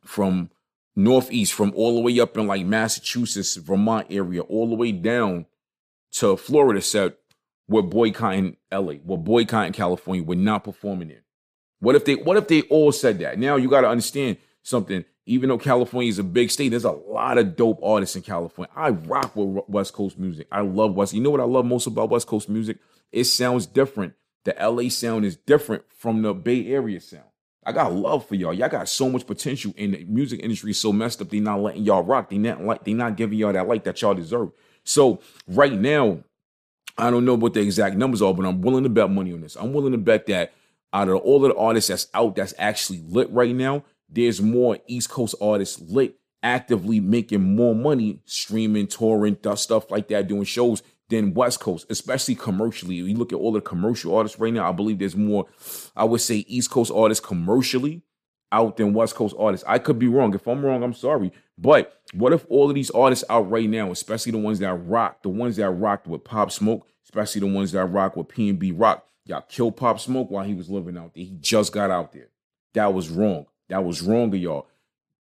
from 0.03 0.49
Northeast, 0.95 1.53
from 1.53 1.73
all 1.75 1.95
the 1.95 2.01
way 2.01 2.19
up 2.19 2.37
in 2.37 2.47
like 2.47 2.65
Massachusetts, 2.65 3.55
Vermont 3.55 4.07
area, 4.09 4.41
all 4.41 4.69
the 4.69 4.75
way 4.75 4.91
down 4.91 5.45
to 6.11 6.37
Florida 6.37 6.81
said, 6.81 7.15
we're 7.67 7.81
boycotting 7.83 8.57
LA, 8.71 8.93
we're 9.03 9.17
boycotting 9.17 9.73
California, 9.73 10.23
we're 10.23 10.35
not 10.35 10.63
performing 10.63 11.09
there. 11.09 11.23
What 11.79 11.95
if 11.95 12.05
they 12.05 12.15
what 12.15 12.35
if 12.35 12.47
they 12.47 12.63
all 12.63 12.91
said 12.91 13.19
that? 13.19 13.39
Now 13.39 13.55
you 13.55 13.69
gotta 13.69 13.87
understand 13.87 14.37
something 14.63 15.05
even 15.29 15.47
though 15.47 15.59
California 15.59 16.09
is 16.09 16.17
a 16.17 16.23
big 16.23 16.49
state, 16.49 16.69
there's 16.69 16.85
a 16.85 16.91
lot 16.91 17.37
of 17.37 17.55
dope 17.55 17.79
artists 17.83 18.15
in 18.15 18.23
California. 18.23 18.71
I 18.75 18.89
rock 18.89 19.35
with 19.35 19.63
West 19.67 19.93
Coast 19.93 20.17
music. 20.17 20.47
I 20.51 20.61
love 20.61 20.95
West. 20.95 21.13
You 21.13 21.21
know 21.21 21.29
what 21.29 21.39
I 21.39 21.43
love 21.43 21.65
most 21.65 21.85
about 21.85 22.09
West 22.09 22.25
Coast 22.25 22.49
music? 22.49 22.79
It 23.11 23.25
sounds 23.25 23.67
different. 23.67 24.15
The 24.45 24.55
LA 24.59 24.89
sound 24.89 25.25
is 25.25 25.35
different 25.35 25.83
from 25.95 26.23
the 26.23 26.33
Bay 26.33 26.65
Area 26.71 26.99
sound. 26.99 27.25
I 27.63 27.73
got 27.73 27.93
love 27.93 28.25
for 28.25 28.33
y'all. 28.33 28.55
Y'all 28.55 28.69
got 28.69 28.89
so 28.89 29.07
much 29.07 29.27
potential, 29.27 29.71
and 29.77 29.93
the 29.93 30.03
music 30.05 30.39
industry 30.41 30.73
so 30.73 30.91
messed 30.91 31.21
up. 31.21 31.29
They 31.29 31.39
not 31.39 31.61
letting 31.61 31.83
y'all 31.83 32.01
rock. 32.01 32.31
They 32.31 32.39
not 32.39 32.63
like. 32.63 32.83
They 32.83 32.93
not 32.93 33.15
giving 33.15 33.37
y'all 33.37 33.53
that 33.53 33.67
light 33.67 33.83
that 33.83 34.01
y'all 34.01 34.15
deserve. 34.15 34.49
So 34.83 35.19
right 35.47 35.73
now, 35.73 36.23
I 36.97 37.11
don't 37.11 37.25
know 37.25 37.35
what 37.35 37.53
the 37.53 37.61
exact 37.61 37.95
numbers 37.97 38.23
are, 38.23 38.33
but 38.33 38.47
I'm 38.47 38.61
willing 38.61 38.83
to 38.83 38.89
bet 38.89 39.11
money 39.11 39.33
on 39.33 39.41
this. 39.41 39.55
I'm 39.55 39.73
willing 39.73 39.91
to 39.91 39.99
bet 39.99 40.25
that 40.27 40.53
out 40.91 41.07
of 41.07 41.17
all 41.17 41.45
of 41.45 41.51
the 41.51 41.57
artists 41.59 41.89
that's 41.89 42.07
out 42.15 42.35
that's 42.35 42.55
actually 42.57 43.03
lit 43.05 43.29
right 43.29 43.53
now, 43.53 43.83
there's 44.09 44.41
more 44.41 44.77
East 44.87 45.09
Coast 45.09 45.35
artists 45.41 45.79
lit 45.81 46.15
actively 46.41 46.99
making 46.99 47.55
more 47.55 47.75
money 47.75 48.21
streaming, 48.25 48.87
touring, 48.87 49.37
stuff 49.55 49.91
like 49.91 50.07
that, 50.07 50.27
doing 50.27 50.43
shows 50.43 50.81
than 51.09 51.33
West 51.33 51.59
Coast, 51.59 51.85
especially 51.89 52.35
commercially. 52.35 52.99
If 52.99 53.07
you 53.07 53.15
look 53.15 53.33
at 53.33 53.39
all 53.39 53.51
the 53.51 53.61
commercial 53.61 54.15
artists 54.15 54.39
right 54.39 54.53
now, 54.53 54.69
I 54.69 54.71
believe 54.71 54.99
there's 54.99 55.15
more, 55.15 55.45
I 55.95 56.03
would 56.03 56.21
say, 56.21 56.37
East 56.47 56.69
Coast 56.69 56.91
artists 56.93 57.25
commercially 57.25 58.03
out 58.51 58.77
than 58.77 58.93
West 58.93 59.15
Coast 59.15 59.35
artists. 59.37 59.65
I 59.67 59.79
could 59.79 59.99
be 59.99 60.07
wrong. 60.07 60.33
If 60.33 60.47
I'm 60.47 60.65
wrong, 60.65 60.83
I'm 60.83 60.93
sorry. 60.93 61.31
But 61.57 62.01
what 62.13 62.33
if 62.33 62.45
all 62.49 62.69
of 62.69 62.75
these 62.75 62.89
artists 62.91 63.25
out 63.29 63.49
right 63.49 63.69
now, 63.69 63.91
especially 63.91 64.31
the 64.31 64.37
ones 64.37 64.59
that 64.59 64.73
rock, 64.73 65.23
the 65.23 65.29
ones 65.29 65.55
that 65.57 65.69
rocked 65.69 66.07
with 66.07 66.23
Pop 66.23 66.51
Smoke, 66.51 66.87
especially 67.03 67.41
the 67.41 67.47
ones 67.47 67.71
that 67.73 67.85
rock 67.85 68.15
with 68.15 68.27
PnB 68.27 68.73
Rock, 68.79 69.05
y'all 69.25 69.41
killed 69.41 69.77
Pop 69.77 69.99
Smoke 69.99 70.31
while 70.31 70.45
he 70.45 70.53
was 70.53 70.69
living 70.69 70.97
out 70.97 71.13
there. 71.13 71.23
He 71.23 71.37
just 71.39 71.73
got 71.73 71.91
out 71.91 72.11
there. 72.11 72.29
That 72.73 72.93
was 72.93 73.09
wrong. 73.09 73.45
That 73.69 73.85
was 73.85 74.01
wrong 74.01 74.33
of 74.33 74.39
y'all. 74.39 74.67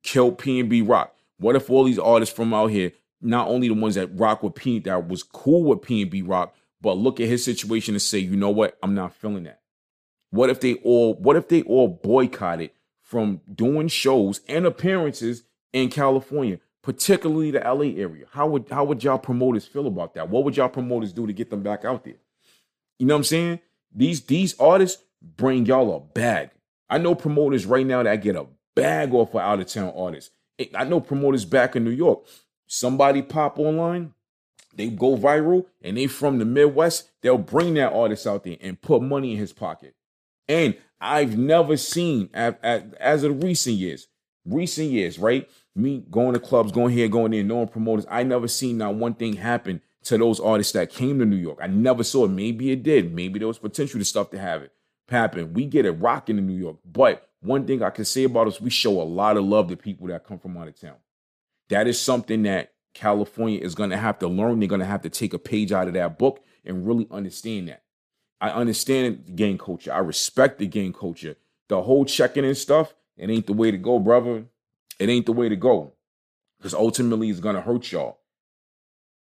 Killed 0.02 0.38
PnB 0.38 0.88
Rock. 0.88 1.14
What 1.38 1.56
if 1.56 1.70
all 1.70 1.84
these 1.84 1.98
artists 1.98 2.34
from 2.34 2.52
out 2.52 2.70
here, 2.70 2.92
not 3.20 3.48
only 3.48 3.68
the 3.68 3.74
ones 3.74 3.94
that 3.94 4.18
rock 4.18 4.42
with 4.42 4.54
P 4.54 4.80
that 4.80 5.08
was 5.08 5.22
cool 5.22 5.64
with 5.64 5.80
PnB 5.80 6.28
Rock, 6.28 6.54
but 6.80 6.96
look 6.96 7.20
at 7.20 7.28
his 7.28 7.44
situation 7.44 7.94
and 7.94 8.02
say, 8.02 8.18
you 8.18 8.36
know 8.36 8.50
what, 8.50 8.78
I'm 8.82 8.94
not 8.94 9.14
feeling 9.14 9.44
that. 9.44 9.60
What 10.30 10.50
if 10.50 10.60
they 10.60 10.74
all 10.76 11.14
what 11.14 11.36
if 11.36 11.48
they 11.48 11.62
all 11.62 11.88
boycotted 11.88 12.70
from 13.02 13.40
doing 13.52 13.88
shows 13.88 14.40
and 14.48 14.66
appearances 14.66 15.44
in 15.72 15.88
California, 15.88 16.58
particularly 16.82 17.50
the 17.50 17.60
LA 17.60 18.00
area? 18.00 18.26
How 18.30 18.46
would 18.46 18.66
how 18.70 18.84
would 18.84 19.02
y'all 19.02 19.18
promoters 19.18 19.66
feel 19.66 19.86
about 19.86 20.14
that? 20.14 20.28
What 20.28 20.44
would 20.44 20.56
y'all 20.56 20.68
promoters 20.68 21.12
do 21.12 21.26
to 21.26 21.32
get 21.32 21.50
them 21.50 21.62
back 21.62 21.84
out 21.84 22.04
there? 22.04 22.18
You 22.98 23.06
know 23.06 23.14
what 23.14 23.18
I'm 23.18 23.24
saying? 23.24 23.60
These 23.94 24.22
these 24.22 24.58
artists 24.60 25.02
bring 25.22 25.66
y'all 25.66 25.96
a 25.96 26.00
bag. 26.00 26.50
I 26.90 26.98
know 26.98 27.14
promoters 27.14 27.66
right 27.66 27.86
now 27.86 28.02
that 28.02 28.22
get 28.22 28.36
a 28.36 28.46
bag 28.74 29.12
off 29.12 29.34
of 29.34 29.40
out 29.40 29.60
of 29.60 29.66
town 29.66 29.92
artists. 29.96 30.30
I 30.74 30.84
know 30.84 31.00
promoters 31.00 31.44
back 31.44 31.76
in 31.76 31.84
New 31.84 31.90
York. 31.90 32.24
Somebody 32.66 33.22
pop 33.22 33.58
online, 33.58 34.14
they 34.74 34.88
go 34.88 35.16
viral, 35.16 35.66
and 35.82 35.96
they 35.96 36.06
from 36.06 36.38
the 36.38 36.44
Midwest, 36.44 37.10
they'll 37.22 37.38
bring 37.38 37.74
that 37.74 37.92
artist 37.92 38.26
out 38.26 38.44
there 38.44 38.56
and 38.60 38.80
put 38.80 39.02
money 39.02 39.32
in 39.32 39.38
his 39.38 39.52
pocket. 39.52 39.94
And 40.48 40.76
I've 41.00 41.38
never 41.38 41.76
seen, 41.76 42.30
as 42.34 43.22
of 43.22 43.42
recent 43.42 43.76
years, 43.76 44.08
recent 44.44 44.90
years, 44.90 45.18
right? 45.18 45.48
Me 45.74 46.04
going 46.10 46.34
to 46.34 46.40
clubs, 46.40 46.72
going 46.72 46.92
here, 46.92 47.08
going 47.08 47.30
there, 47.32 47.44
knowing 47.44 47.68
promoters, 47.68 48.06
I 48.10 48.22
never 48.22 48.48
seen 48.48 48.78
not 48.78 48.94
one 48.94 49.14
thing 49.14 49.34
happen 49.34 49.80
to 50.04 50.18
those 50.18 50.40
artists 50.40 50.72
that 50.72 50.90
came 50.90 51.18
to 51.18 51.24
New 51.24 51.36
York. 51.36 51.58
I 51.60 51.66
never 51.68 52.02
saw 52.02 52.24
it. 52.24 52.30
Maybe 52.30 52.70
it 52.70 52.82
did. 52.82 53.14
Maybe 53.14 53.38
there 53.38 53.48
was 53.48 53.58
potential 53.58 53.98
to 53.98 54.04
stuff 54.04 54.30
to 54.30 54.38
have 54.38 54.62
it 54.62 54.72
happen. 55.08 55.52
We 55.52 55.66
get 55.66 55.86
it 55.86 55.92
rocking 55.92 56.38
in 56.38 56.46
New 56.46 56.56
York. 56.56 56.76
But 56.84 57.28
one 57.40 57.66
thing 57.66 57.82
I 57.82 57.90
can 57.90 58.04
say 58.04 58.24
about 58.24 58.46
us, 58.48 58.60
we 58.60 58.70
show 58.70 59.00
a 59.00 59.04
lot 59.04 59.36
of 59.36 59.44
love 59.44 59.68
to 59.68 59.76
people 59.76 60.08
that 60.08 60.24
come 60.24 60.38
from 60.38 60.56
out 60.56 60.68
of 60.68 60.80
town. 60.80 60.96
That 61.68 61.86
is 61.86 62.00
something 62.00 62.42
that 62.44 62.72
California 62.94 63.60
is 63.60 63.74
going 63.74 63.90
to 63.90 63.96
have 63.96 64.18
to 64.20 64.28
learn. 64.28 64.60
They're 64.60 64.68
going 64.68 64.80
to 64.80 64.86
have 64.86 65.02
to 65.02 65.10
take 65.10 65.34
a 65.34 65.38
page 65.38 65.72
out 65.72 65.88
of 65.88 65.94
that 65.94 66.18
book 66.18 66.42
and 66.64 66.86
really 66.86 67.06
understand 67.10 67.68
that. 67.68 67.82
I 68.40 68.50
understand 68.50 69.24
the 69.26 69.32
gang 69.32 69.58
culture. 69.58 69.92
I 69.92 69.98
respect 69.98 70.58
the 70.58 70.66
gang 70.66 70.92
culture. 70.92 71.36
The 71.68 71.82
whole 71.82 72.04
checking 72.04 72.44
and 72.44 72.56
stuff, 72.56 72.94
it 73.16 73.28
ain't 73.28 73.46
the 73.46 73.52
way 73.52 73.70
to 73.70 73.78
go, 73.78 73.98
brother. 73.98 74.44
It 74.98 75.08
ain't 75.08 75.26
the 75.26 75.32
way 75.32 75.48
to 75.48 75.56
go. 75.56 75.92
Because 76.58 76.74
ultimately 76.74 77.30
it's 77.30 77.40
gonna 77.40 77.60
hurt 77.60 77.92
y'all. 77.92 78.18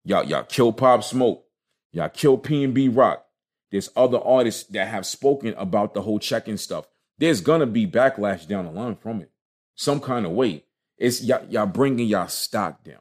Y'all, 0.04 0.24
y'all 0.24 0.44
kill 0.44 0.72
Pop 0.72 1.04
Smoke. 1.04 1.46
Y'all 1.92 2.10
kill 2.10 2.38
PnB 2.38 2.96
Rock. 2.96 3.25
There's 3.72 3.90
other 3.96 4.20
artists 4.20 4.64
that 4.70 4.88
have 4.88 5.06
spoken 5.06 5.54
about 5.58 5.94
the 5.94 6.02
whole 6.02 6.20
checking 6.20 6.58
stuff. 6.58 6.88
There's 7.18 7.42
gonna 7.42 7.66
be 7.66 7.88
backlash 7.88 8.48
down 8.48 8.66
the 8.66 8.72
line 8.72 8.96
from 8.96 9.22
it, 9.22 9.32
some 9.76 10.00
kind 10.00 10.26
of 10.26 10.32
way. 10.34 10.64
It's 10.98 11.24
y'all, 11.24 11.46
y'all 11.50 11.66
bringing 11.66 12.08
y'all 12.08 12.28
stock 12.28 12.84
down. 12.84 13.00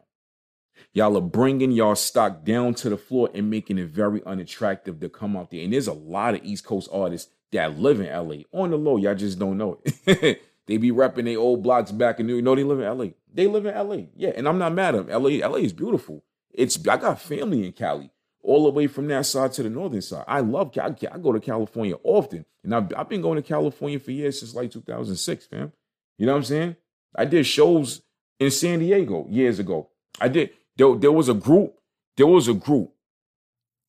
Y'all 0.93 1.17
are 1.17 1.21
bringing 1.21 1.73
y'all 1.73 1.97
stock 1.97 2.45
down 2.45 2.75
to 2.75 2.89
the 2.89 2.97
floor 2.97 3.29
and 3.35 3.51
making 3.51 3.79
it 3.79 3.89
very 3.89 4.23
unattractive 4.25 5.01
to 5.01 5.09
come 5.09 5.37
out 5.37 5.51
there. 5.51 5.63
And 5.63 5.73
there's 5.73 5.89
a 5.89 5.93
lot 5.93 6.35
of 6.35 6.45
East 6.45 6.65
Coast 6.65 6.89
artists 6.93 7.33
that 7.51 7.79
live 7.79 8.01
in 8.01 8.07
LA. 8.07 8.43
On 8.53 8.71
the 8.71 8.77
low, 8.77 8.97
y'all 8.97 9.15
just 9.15 9.39
don't 9.39 9.59
know 9.59 9.81
it. 9.85 10.43
they 10.67 10.77
be 10.77 10.93
repping 10.93 11.25
their 11.25 11.39
old 11.39 11.65
blocks 11.65 11.91
back 11.91 12.21
in 12.21 12.27
New 12.27 12.35
York. 12.35 12.45
No, 12.45 12.55
they 12.55 12.63
live 12.63 12.81
in 12.81 12.99
LA. 12.99 13.07
They 13.33 13.49
live 13.49 13.67
in 13.67 13.75
LA. 13.75 14.07
Yeah, 14.17 14.31
and 14.37 14.47
I'm 14.47 14.59
not 14.59 14.73
mad 14.73 14.95
at 14.95 15.07
them. 15.07 15.23
LA, 15.23 15.47
LA 15.47 15.57
is 15.57 15.73
beautiful. 15.73 16.23
It's 16.53 16.79
I 16.89 16.97
got 16.97 17.21
family 17.21 17.67
in 17.67 17.73
Cali, 17.73 18.11
all 18.45 18.65
the 18.65 18.71
way 18.71 18.87
from 18.87 19.09
that 19.09 19.27
side 19.27 19.53
to 19.55 19.63
the 19.63 19.71
northern 19.71 20.03
side. 20.03 20.25
I 20.29 20.41
love 20.41 20.77
I, 20.79 20.95
I 21.13 21.19
go 21.19 21.33
to 21.33 21.41
California 21.41 21.97
often, 22.03 22.45
and 22.63 22.75
I've, 22.75 22.93
I've 22.97 23.09
been 23.09 23.23
going 23.23 23.37
to 23.37 23.43
California 23.43 23.99
for 23.99 24.11
years 24.11 24.41
since 24.41 24.55
like 24.55 24.71
2006, 24.71 25.47
fam. 25.47 25.73
You 26.19 26.27
know 26.27 26.33
what 26.33 26.39
I'm 26.39 26.45
saying? 26.45 26.77
I 27.17 27.25
did 27.25 27.47
shows 27.47 28.03
in 28.39 28.51
San 28.51 28.81
Diego 28.81 29.27
years 29.31 29.59
ago. 29.59 29.91
I 30.21 30.29
did. 30.29 30.51
There, 30.77 30.95
there 30.97 31.13
was 31.13 31.29
a 31.29 31.35
group. 31.35 31.75
There 32.17 32.27
was 32.27 32.49
a 32.49 32.55
group 32.55 32.93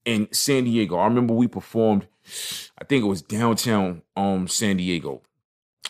in 0.06 0.32
San 0.32 0.64
Diego. 0.64 0.98
I 0.98 1.06
remember 1.06 1.34
we 1.34 1.48
performed. 1.48 2.08
I 2.80 2.84
think 2.86 3.04
it 3.04 3.08
was 3.08 3.22
downtown 3.22 4.02
um 4.16 4.48
San 4.48 4.78
Diego, 4.78 5.22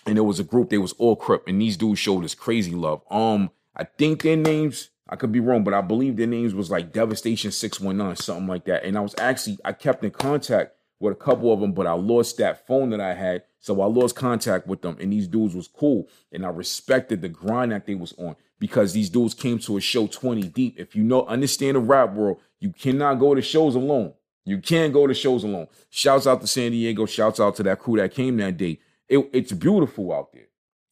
and 0.06 0.18
there 0.18 0.24
was 0.24 0.40
a 0.40 0.44
group. 0.44 0.70
They 0.70 0.78
was 0.78 0.94
all 0.94 1.16
crip, 1.16 1.48
and 1.48 1.62
these 1.62 1.78
dudes 1.78 2.00
showed 2.00 2.26
us 2.26 2.36
crazy 2.36 2.72
love. 2.72 3.02
Um, 3.10 3.52
I 3.76 3.84
think 3.84 4.24
their 4.24 4.38
names. 4.38 4.90
I 5.08 5.16
could 5.16 5.32
be 5.32 5.40
wrong, 5.40 5.64
but 5.64 5.74
I 5.74 5.82
believe 5.82 6.16
their 6.16 6.28
names 6.28 6.56
was 6.56 6.72
like 6.72 6.92
Devastation 6.92 7.52
Six 7.52 7.80
One 7.80 7.98
Nine, 7.98 8.16
something 8.16 8.48
like 8.48 8.66
that. 8.66 8.84
And 8.84 8.98
I 8.98 9.02
was 9.02 9.16
actually 9.18 9.60
I 9.64 9.74
kept 9.74 10.04
in 10.04 10.12
contact 10.12 10.74
with 11.00 11.14
a 11.14 11.16
couple 11.16 11.52
of 11.52 11.60
them, 11.60 11.74
but 11.74 11.86
I 11.86 11.94
lost 11.94 12.38
that 12.38 12.66
phone 12.66 12.90
that 12.92 13.02
I 13.02 13.14
had, 13.14 13.44
so 13.60 13.82
I 13.82 13.86
lost 13.86 14.16
contact 14.16 14.66
with 14.66 14.82
them. 14.82 14.98
And 15.00 15.14
these 15.14 15.28
dudes 15.28 15.56
was 15.56 15.68
cool, 15.68 16.08
and 16.32 16.46
I 16.46 16.50
respected 16.50 17.22
the 17.22 17.30
grind 17.30 17.72
that 17.72 17.86
they 17.86 17.96
was 17.96 18.14
on 18.18 18.36
because 18.60 18.94
these 18.94 19.10
dudes 19.10 19.34
came 19.34 19.60
to 19.60 19.78
a 19.78 19.82
show 19.82 20.08
20 20.08 20.44
deep. 20.50 20.80
If 20.80 20.96
you 20.96 21.04
know, 21.04 21.26
understand 21.26 21.76
the 21.76 21.82
rap 21.82 22.14
world, 22.14 22.40
you 22.60 22.72
cannot 22.72 23.20
go 23.20 23.36
to 23.36 23.42
shows 23.42 23.76
alone. 23.76 24.14
You 24.46 24.60
can't 24.60 24.94
go 24.94 25.08
to 25.08 25.14
shows 25.14 25.44
alone. 25.44 25.68
Shouts 25.90 26.28
out 26.28 26.42
to 26.42 26.48
San 26.48 26.72
Diego. 26.72 27.06
Shouts 27.06 27.40
out 27.40 27.56
to 27.56 27.64
that 27.64 27.80
crew 27.80 27.98
that 27.98 28.14
came 28.14 28.38
that 28.38 28.58
day. 28.58 28.80
It, 29.10 29.30
it's 29.34 29.52
beautiful 29.52 30.14
out 30.14 30.32
there. 30.34 30.48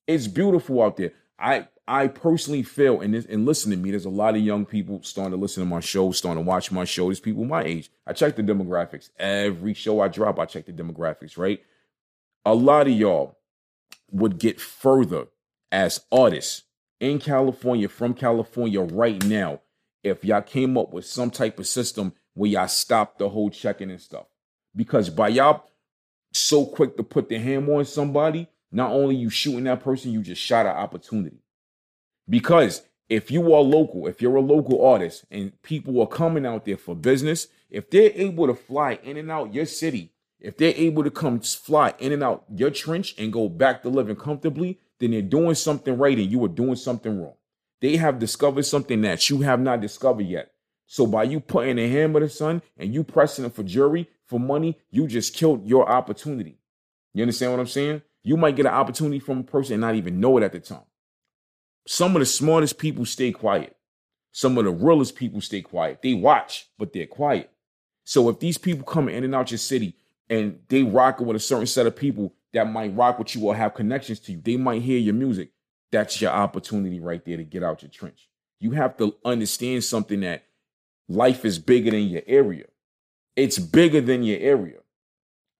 It's 0.07 0.27
beautiful 0.27 0.81
out 0.81 0.97
there. 0.97 1.13
I 1.39 1.67
I 1.87 2.07
personally 2.07 2.63
feel, 2.63 3.01
and 3.01 3.13
this, 3.13 3.25
and 3.25 3.45
listen 3.45 3.71
to 3.71 3.77
me, 3.77 3.91
there's 3.91 4.05
a 4.05 4.09
lot 4.09 4.35
of 4.35 4.41
young 4.41 4.65
people 4.65 5.03
starting 5.03 5.31
to 5.31 5.37
listen 5.37 5.63
to 5.63 5.69
my 5.69 5.81
show, 5.81 6.11
starting 6.11 6.43
to 6.43 6.47
watch 6.47 6.71
my 6.71 6.85
show. 6.85 7.05
There's 7.05 7.19
people 7.19 7.43
my 7.43 7.63
age. 7.63 7.91
I 8.07 8.13
check 8.13 8.35
the 8.35 8.43
demographics. 8.43 9.09
Every 9.19 9.73
show 9.73 9.99
I 9.99 10.07
drop, 10.07 10.39
I 10.39 10.45
check 10.45 10.65
the 10.65 10.71
demographics, 10.71 11.37
right? 11.37 11.61
A 12.45 12.53
lot 12.53 12.87
of 12.87 12.93
y'all 12.93 13.37
would 14.11 14.37
get 14.37 14.61
further 14.61 15.27
as 15.71 16.01
artists 16.11 16.63
in 17.01 17.19
California, 17.19 17.89
from 17.89 18.13
California 18.13 18.79
right 18.79 19.21
now, 19.25 19.59
if 20.03 20.23
y'all 20.23 20.41
came 20.41 20.77
up 20.77 20.93
with 20.93 21.05
some 21.05 21.29
type 21.29 21.59
of 21.59 21.67
system 21.67 22.13
where 22.33 22.49
y'all 22.49 22.67
stop 22.67 23.17
the 23.17 23.27
whole 23.27 23.49
checking 23.49 23.91
and 23.91 23.99
stuff. 23.99 24.25
Because 24.73 25.09
by 25.09 25.27
y'all 25.27 25.65
so 26.31 26.65
quick 26.65 26.95
to 26.97 27.03
put 27.03 27.27
the 27.27 27.37
hammer 27.37 27.75
on 27.75 27.85
somebody, 27.85 28.47
not 28.71 28.91
only 28.91 29.15
you 29.15 29.29
shooting 29.29 29.65
that 29.65 29.83
person, 29.83 30.11
you 30.11 30.21
just 30.21 30.41
shot 30.41 30.65
an 30.65 30.71
opportunity. 30.71 31.42
Because 32.29 32.83
if 33.09 33.29
you 33.29 33.53
are 33.53 33.61
local, 33.61 34.07
if 34.07 34.21
you're 34.21 34.35
a 34.35 34.41
local 34.41 34.85
artist 34.85 35.25
and 35.29 35.61
people 35.61 35.99
are 36.01 36.07
coming 36.07 36.45
out 36.45 36.65
there 36.65 36.77
for 36.77 36.95
business, 36.95 37.47
if 37.69 37.89
they're 37.89 38.11
able 38.15 38.47
to 38.47 38.55
fly 38.55 38.99
in 39.03 39.17
and 39.17 39.31
out 39.31 39.53
your 39.53 39.65
city, 39.65 40.13
if 40.39 40.57
they're 40.57 40.73
able 40.75 41.03
to 41.03 41.11
come 41.11 41.39
fly 41.39 41.93
in 41.99 42.11
and 42.11 42.23
out 42.23 42.43
your 42.53 42.69
trench 42.69 43.15
and 43.17 43.31
go 43.31 43.49
back 43.49 43.81
to 43.81 43.89
living 43.89 44.15
comfortably, 44.15 44.79
then 44.99 45.11
they're 45.11 45.21
doing 45.21 45.55
something 45.55 45.97
right 45.97 46.17
and 46.17 46.31
you 46.31 46.43
are 46.45 46.49
doing 46.49 46.75
something 46.75 47.21
wrong. 47.21 47.35
They 47.81 47.97
have 47.97 48.19
discovered 48.19 48.63
something 48.63 49.01
that 49.01 49.29
you 49.29 49.41
have 49.41 49.59
not 49.59 49.81
discovered 49.81 50.25
yet. 50.25 50.51
So 50.85 51.05
by 51.05 51.23
you 51.23 51.39
putting 51.39 51.79
a 51.79 51.89
hammer 51.89 52.19
to 52.19 52.27
the 52.27 52.31
sun 52.31 52.61
and 52.77 52.93
you 52.93 53.03
pressing 53.03 53.45
it 53.45 53.53
for 53.53 53.63
jury, 53.63 54.09
for 54.27 54.39
money, 54.39 54.79
you 54.89 55.07
just 55.07 55.35
killed 55.35 55.67
your 55.67 55.89
opportunity. 55.89 56.57
You 57.13 57.23
understand 57.23 57.51
what 57.51 57.59
I'm 57.59 57.67
saying? 57.67 58.01
You 58.23 58.37
might 58.37 58.55
get 58.55 58.65
an 58.65 58.73
opportunity 58.73 59.19
from 59.19 59.39
a 59.39 59.43
person 59.43 59.73
and 59.73 59.81
not 59.81 59.95
even 59.95 60.19
know 60.19 60.37
it 60.37 60.43
at 60.43 60.53
the 60.53 60.59
time. 60.59 60.85
Some 61.85 62.15
of 62.15 62.19
the 62.19 62.25
smartest 62.25 62.77
people 62.77 63.05
stay 63.05 63.31
quiet. 63.31 63.75
Some 64.31 64.57
of 64.57 64.65
the 64.65 64.71
realest 64.71 65.15
people 65.15 65.41
stay 65.41 65.61
quiet. 65.61 66.01
They 66.01 66.13
watch, 66.13 66.67
but 66.77 66.93
they're 66.93 67.05
quiet. 67.05 67.51
So 68.03 68.29
if 68.29 68.39
these 68.39 68.57
people 68.57 68.85
come 68.85 69.09
in 69.09 69.23
and 69.23 69.35
out 69.35 69.51
your 69.51 69.57
city 69.57 69.95
and 70.29 70.59
they 70.69 70.83
rock 70.83 71.19
with 71.19 71.35
a 71.35 71.39
certain 71.39 71.67
set 71.67 71.85
of 71.85 71.95
people 71.95 72.33
that 72.53 72.71
might 72.71 72.95
rock 72.95 73.19
with 73.19 73.35
you 73.35 73.45
or 73.45 73.55
have 73.55 73.73
connections 73.73 74.19
to 74.21 74.31
you. 74.31 74.41
They 74.41 74.57
might 74.57 74.81
hear 74.81 74.99
your 74.99 75.13
music. 75.13 75.49
That's 75.91 76.21
your 76.21 76.31
opportunity 76.31 76.99
right 76.99 77.23
there 77.23 77.37
to 77.37 77.43
get 77.43 77.63
out 77.63 77.81
your 77.81 77.91
trench. 77.91 78.29
You 78.59 78.71
have 78.71 78.97
to 78.97 79.15
understand 79.25 79.83
something 79.83 80.21
that 80.21 80.45
life 81.09 81.45
is 81.45 81.59
bigger 81.59 81.91
than 81.91 82.07
your 82.07 82.21
area. 82.25 82.65
It's 83.35 83.59
bigger 83.59 84.01
than 84.01 84.23
your 84.23 84.39
area. 84.39 84.77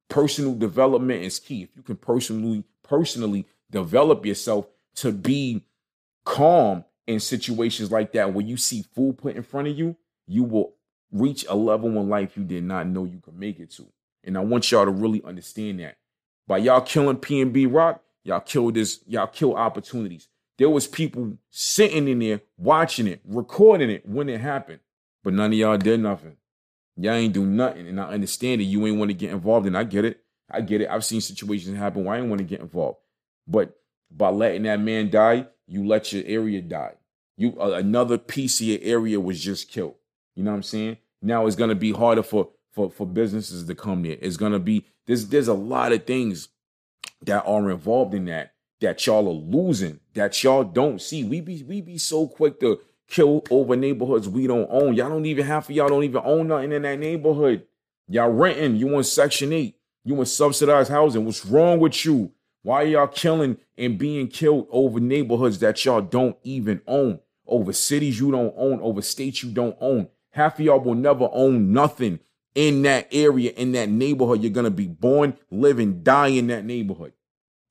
Personal 0.09 0.55
development 0.55 1.23
is 1.23 1.39
key. 1.39 1.63
If 1.63 1.75
you 1.75 1.81
can 1.81 1.97
personally 1.97 2.63
personally 2.83 3.45
develop 3.71 4.25
yourself 4.25 4.67
to 4.95 5.11
be 5.11 5.65
calm 6.23 6.85
in 7.07 7.19
situations 7.19 7.91
like 7.91 8.13
that 8.13 8.33
when 8.33 8.47
you 8.47 8.57
see 8.57 8.83
food 8.95 9.17
put 9.17 9.35
in 9.35 9.43
front 9.43 9.67
of 9.67 9.77
you, 9.77 9.95
you 10.27 10.43
will 10.43 10.75
reach 11.11 11.45
a 11.47 11.55
level 11.55 11.89
in 11.89 12.09
life 12.09 12.35
you 12.37 12.43
did 12.43 12.63
not 12.63 12.87
know 12.87 13.05
you 13.05 13.19
could 13.19 13.37
make 13.37 13.59
it 13.59 13.71
to. 13.71 13.85
And 14.23 14.37
I 14.37 14.41
want 14.41 14.71
y'all 14.71 14.85
to 14.85 14.91
really 14.91 15.21
understand 15.23 15.79
that. 15.79 15.97
By 16.47 16.59
y'all 16.59 16.81
killing 16.81 17.17
PnB 17.17 17.73
Rock, 17.73 18.01
y'all 18.23 18.39
killed 18.39 18.75
this, 18.75 19.01
y'all 19.07 19.27
kill 19.27 19.55
opportunities. 19.55 20.27
There 20.57 20.69
was 20.69 20.87
people 20.87 21.37
sitting 21.49 22.07
in 22.07 22.19
there 22.19 22.41
watching 22.57 23.07
it, 23.07 23.21
recording 23.25 23.89
it 23.89 24.07
when 24.07 24.29
it 24.29 24.39
happened, 24.39 24.79
but 25.23 25.33
none 25.33 25.51
of 25.51 25.57
y'all 25.57 25.77
did 25.77 25.99
nothing. 25.99 26.37
Y'all 26.95 27.13
ain't 27.13 27.33
do 27.33 27.45
nothing, 27.45 27.87
and 27.87 27.99
I 27.99 28.09
understand 28.09 28.61
it. 28.61 28.65
You 28.65 28.85
ain't 28.85 28.97
want 28.97 29.09
to 29.09 29.15
get 29.15 29.31
involved, 29.31 29.65
and 29.65 29.77
I 29.77 29.83
get 29.83 30.05
it. 30.05 30.23
I 30.49 30.61
get 30.61 30.81
it. 30.81 30.89
I've 30.89 31.03
seen 31.03 31.21
situations 31.21 31.77
happen 31.77 32.03
where 32.03 32.15
I 32.15 32.19
ain't 32.19 32.29
want 32.29 32.39
to 32.39 32.45
get 32.45 32.59
involved, 32.59 32.99
but 33.47 33.75
by 34.15 34.29
letting 34.29 34.63
that 34.63 34.79
man 34.79 35.09
die, 35.09 35.47
you 35.67 35.85
let 35.85 36.13
your 36.13 36.23
area 36.25 36.61
die. 36.61 36.93
You 37.37 37.59
uh, 37.59 37.71
another 37.71 38.17
piece 38.17 38.59
of 38.61 38.67
your 38.67 38.79
area 38.81 39.19
was 39.19 39.41
just 39.41 39.69
killed. 39.69 39.95
You 40.35 40.43
know 40.43 40.51
what 40.51 40.57
I'm 40.57 40.63
saying? 40.63 40.97
Now 41.21 41.47
it's 41.47 41.55
gonna 41.55 41.75
be 41.75 41.91
harder 41.91 42.23
for 42.23 42.49
for 42.71 42.89
for 42.89 43.07
businesses 43.07 43.65
to 43.65 43.75
come 43.75 44.03
there. 44.03 44.17
It's 44.21 44.37
gonna 44.37 44.59
be 44.59 44.85
there's 45.07 45.27
there's 45.27 45.47
a 45.47 45.53
lot 45.53 45.91
of 45.91 46.05
things 46.05 46.49
that 47.23 47.43
are 47.45 47.69
involved 47.69 48.13
in 48.13 48.25
that 48.25 48.53
that 48.81 49.05
y'all 49.05 49.27
are 49.27 49.31
losing 49.31 49.99
that 50.13 50.43
y'all 50.43 50.63
don't 50.63 51.01
see. 51.01 51.23
We 51.23 51.41
be 51.41 51.63
we 51.63 51.81
be 51.81 51.97
so 51.97 52.27
quick 52.27 52.59
to 52.59 52.79
kill 53.07 53.43
over 53.49 53.75
neighborhoods 53.75 54.29
we 54.29 54.47
don't 54.47 54.67
own. 54.69 54.93
Y'all 54.93 55.09
don't 55.09 55.25
even 55.25 55.45
half 55.45 55.69
of 55.69 55.75
y'all 55.75 55.89
don't 55.89 56.03
even 56.03 56.21
own 56.23 56.47
nothing 56.47 56.71
in 56.71 56.81
that 56.83 56.99
neighborhood. 56.99 57.65
Y'all 58.07 58.29
renting. 58.29 58.75
You 58.75 58.87
want 58.87 59.05
Section 59.05 59.53
Eight. 59.53 59.75
You 60.03 60.15
want 60.15 60.27
subsidized 60.27 60.91
housing. 60.91 61.25
What's 61.25 61.45
wrong 61.45 61.79
with 61.79 62.05
you? 62.05 62.31
Why 62.63 62.83
y'all 62.83 63.07
killing 63.07 63.57
and 63.77 63.97
being 63.97 64.29
killed 64.29 64.67
over 64.71 64.99
neighborhoods 64.99 65.59
that 65.59 65.83
y'all 65.83 66.01
don't 66.01 66.37
even 66.43 66.81
own? 66.87 67.19
Over 67.45 67.73
cities 67.73 68.19
you 68.21 68.31
don't 68.31 68.53
own, 68.57 68.79
over 68.79 69.01
states 69.01 69.43
you 69.43 69.51
don't 69.51 69.75
own. 69.81 70.07
Half 70.31 70.59
of 70.59 70.65
y'all 70.65 70.79
will 70.79 70.95
never 70.95 71.29
own 71.33 71.73
nothing 71.73 72.19
in 72.55 72.81
that 72.83 73.09
area, 73.11 73.51
in 73.51 73.73
that 73.73 73.89
neighborhood. 73.89 74.41
You're 74.41 74.51
going 74.51 74.63
to 74.63 74.71
be 74.71 74.87
born, 74.87 75.37
live, 75.51 75.77
and 75.77 76.05
die 76.05 76.27
in 76.27 76.47
that 76.47 76.63
neighborhood. 76.63 77.11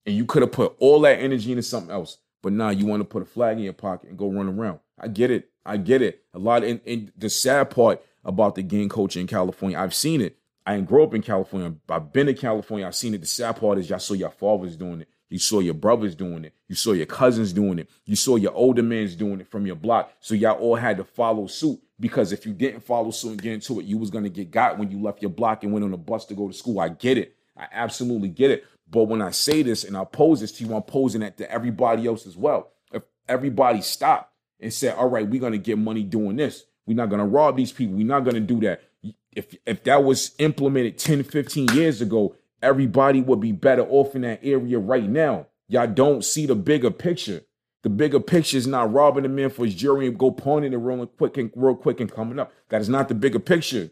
And 0.05 0.15
you 0.15 0.27
could 0.27 0.43
have 0.43 0.53
put 0.53 0.77
all 0.79 1.01
that 1.01 1.21
energy 1.21 1.53
into 1.53 1.63
something 1.63 1.91
else. 1.91 2.19
But 2.43 2.53
now 2.53 2.69
you 2.69 2.85
want 2.85 3.01
to 3.01 3.05
put 3.05 3.23
a 3.23 3.27
flag 3.27 3.57
in 3.57 3.65
your 3.65 3.73
pocket 3.73 4.11
and 4.11 4.19
go 4.19 4.31
run 4.31 4.49
around. 4.49 4.81
I 4.99 5.09
get 5.09 5.31
it. 5.31 5.49
I 5.65 5.79
get 5.79 6.03
it. 6.03 6.23
A 6.35 6.39
lot. 6.39 6.65
And, 6.65 6.81
and 6.87 7.13
the 7.17 7.31
sad 7.31 7.71
part 7.71 8.03
about 8.25 8.57
the 8.57 8.63
gang 8.63 8.91
culture 8.91 9.21
in 9.21 9.27
California, 9.27 9.79
I've 9.79 9.95
seen 9.95 10.21
it. 10.21 10.37
I 10.65 10.77
didn't 10.77 10.89
grow 10.89 11.05
up 11.05 11.15
in 11.15 11.23
California. 11.23 11.75
I've 11.89 12.13
been 12.13 12.27
to 12.27 12.35
California. 12.35 12.87
I've 12.87 12.95
seen 12.95 13.15
it. 13.15 13.21
The 13.21 13.27
sad 13.27 13.57
part 13.57 13.79
is 13.79 13.91
y'all 13.91 13.99
saw 13.99 14.15
your 14.15 14.31
fathers 14.31 14.77
doing 14.77 15.01
it. 15.01 15.09
You 15.29 15.39
saw 15.39 15.61
your 15.61 15.75
brothers 15.75 16.15
doing 16.15 16.45
it. 16.45 16.53
You 16.69 16.75
saw 16.75 16.93
your 16.93 17.07
cousins 17.07 17.55
doing 17.55 17.79
it. 17.79 17.89
You 18.05 18.17
saw 18.17 18.37
your 18.37 18.53
older 18.53 18.83
mans 18.83 19.17
doing 19.17 19.41
it 19.41 19.49
from 19.49 19.67
your 19.67 19.77
block. 19.77 20.13
So 20.21 20.35
y'all 20.35 20.59
all 20.59 20.77
had 20.77 20.99
to 20.99 21.05
follow 21.05 21.47
suit 21.47 21.81
because 21.99 22.33
if 22.33 22.45
you 22.45 22.53
didn't 22.53 22.81
follow 22.81 23.11
suit 23.11 23.31
and 23.31 23.43
get 23.43 23.55
into 23.55 23.81
it, 23.81 23.87
you 23.87 23.97
was 23.97 24.11
gonna 24.11 24.29
get 24.29 24.51
got 24.51 24.79
when 24.79 24.91
you 24.91 25.01
left 25.01 25.23
your 25.23 25.31
block 25.31 25.65
and 25.65 25.73
went 25.73 25.87
on 25.87 25.95
a 25.95 25.97
bus 25.97 26.27
to 26.27 26.35
go 26.35 26.49
to 26.49 26.55
school. 26.55 26.81
I 26.81 26.91
get 26.91 27.17
it. 27.17 27.35
I 27.57 27.67
absolutely 27.73 28.29
get 28.29 28.51
it. 28.51 28.65
But 28.91 29.05
when 29.05 29.23
I 29.23 29.31
say 29.31 29.63
this 29.63 29.85
and 29.85 29.97
I 29.97 30.05
pose 30.05 30.41
this 30.41 30.53
to 30.53 30.65
you, 30.65 30.75
I'm 30.75 30.83
posing 30.83 31.23
it 31.23 31.39
to 31.39 31.51
everybody 31.51 32.07
else 32.07 32.27
as 32.27 32.37
well. 32.37 32.73
If 32.93 33.03
everybody 33.27 33.81
stopped 33.81 34.35
and 34.61 34.73
said, 34.73 34.97
all 34.97 35.09
right, 35.09 35.27
we're 35.27 35.41
gonna 35.41 35.57
get 35.57 35.79
money 35.79 36.03
doing 36.03 36.37
this. 36.37 36.65
We're 36.87 36.97
not 36.97 37.09
gonna 37.09 37.27
rob 37.27 37.57
these 37.57 37.73
people. 37.73 37.97
We're 37.97 38.07
not 38.07 38.25
gonna 38.25 38.41
do 38.41 38.61
that. 38.61 38.83
If 39.33 39.57
if 39.67 39.85
that 39.85 40.05
was 40.05 40.33
implemented 40.39 40.99
10, 40.99 41.23
15 41.25 41.69
years 41.69 42.01
ago, 42.01 42.37
everybody 42.63 43.21
would 43.21 43.41
be 43.41 43.53
better 43.53 43.83
off 43.83 44.15
in 44.15 44.23
that 44.23 44.41
area 44.43 44.79
right 44.79 45.09
now. 45.09 45.47
Y'all 45.69 45.87
don't 45.87 46.25
see 46.25 46.47
the 46.47 46.55
bigger 46.55 46.91
picture. 46.91 47.43
The 47.83 47.89
bigger 47.89 48.21
picture 48.21 48.57
is 48.57 48.67
not 48.67 48.93
robbing 48.93 49.25
the 49.25 49.29
man 49.29 49.51
for 49.51 49.65
his 49.65 49.75
jewelry 49.75 50.07
and 50.07 50.19
go 50.19 50.31
pawning 50.31 50.73
it 50.73 50.77
real 50.77 51.07
quick 51.07 51.37
and 51.37 51.51
real 51.57 51.75
quick 51.75 51.99
and 51.99 52.13
coming 52.13 52.39
up. 52.39 52.53
That 52.69 52.81
is 52.81 52.89
not 52.89 53.09
the 53.09 53.15
bigger 53.15 53.41
picture. 53.41 53.91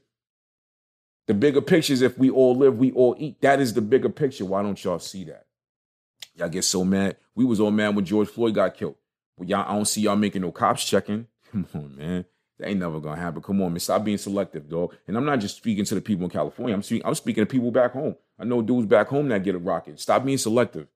The 1.26 1.34
bigger 1.34 1.60
picture 1.60 1.92
is 1.92 2.02
if 2.02 2.18
we 2.18 2.30
all 2.30 2.54
live, 2.54 2.78
we 2.78 2.92
all 2.92 3.16
eat. 3.18 3.40
That 3.40 3.60
is 3.60 3.74
the 3.74 3.80
bigger 3.80 4.08
picture. 4.08 4.44
Why 4.44 4.62
don't 4.62 4.82
y'all 4.82 4.98
see 4.98 5.24
that? 5.24 5.46
Y'all 6.34 6.48
get 6.48 6.64
so 6.64 6.84
mad. 6.84 7.16
We 7.34 7.44
was 7.44 7.60
all 7.60 7.70
mad 7.70 7.96
when 7.96 8.04
George 8.04 8.28
Floyd 8.28 8.54
got 8.54 8.74
killed. 8.74 8.96
But 9.36 9.48
y'all, 9.48 9.68
I 9.68 9.74
don't 9.74 9.86
see 9.86 10.02
y'all 10.02 10.16
making 10.16 10.42
no 10.42 10.52
cops 10.52 10.84
checking. 10.84 11.26
Come 11.50 11.66
on, 11.74 11.96
man. 11.96 12.24
That 12.60 12.68
ain't 12.68 12.80
never 12.80 13.00
gonna 13.00 13.20
happen. 13.20 13.40
Come 13.40 13.62
on, 13.62 13.72
man. 13.72 13.80
Stop 13.80 14.04
being 14.04 14.18
selective, 14.18 14.68
dog. 14.68 14.94
And 15.08 15.16
I'm 15.16 15.24
not 15.24 15.40
just 15.40 15.56
speaking 15.56 15.86
to 15.86 15.94
the 15.94 16.00
people 16.02 16.24
in 16.24 16.30
California. 16.30 16.74
I'm 16.74 16.82
speaking, 16.82 17.06
I'm 17.06 17.14
speaking 17.14 17.42
to 17.42 17.46
people 17.46 17.70
back 17.70 17.92
home. 17.92 18.16
I 18.38 18.44
know 18.44 18.60
dudes 18.60 18.86
back 18.86 19.08
home 19.08 19.28
that 19.28 19.42
get 19.42 19.54
a 19.54 19.58
rocket. 19.58 19.98
Stop 19.98 20.26
being 20.26 20.36
selective. 20.36 20.86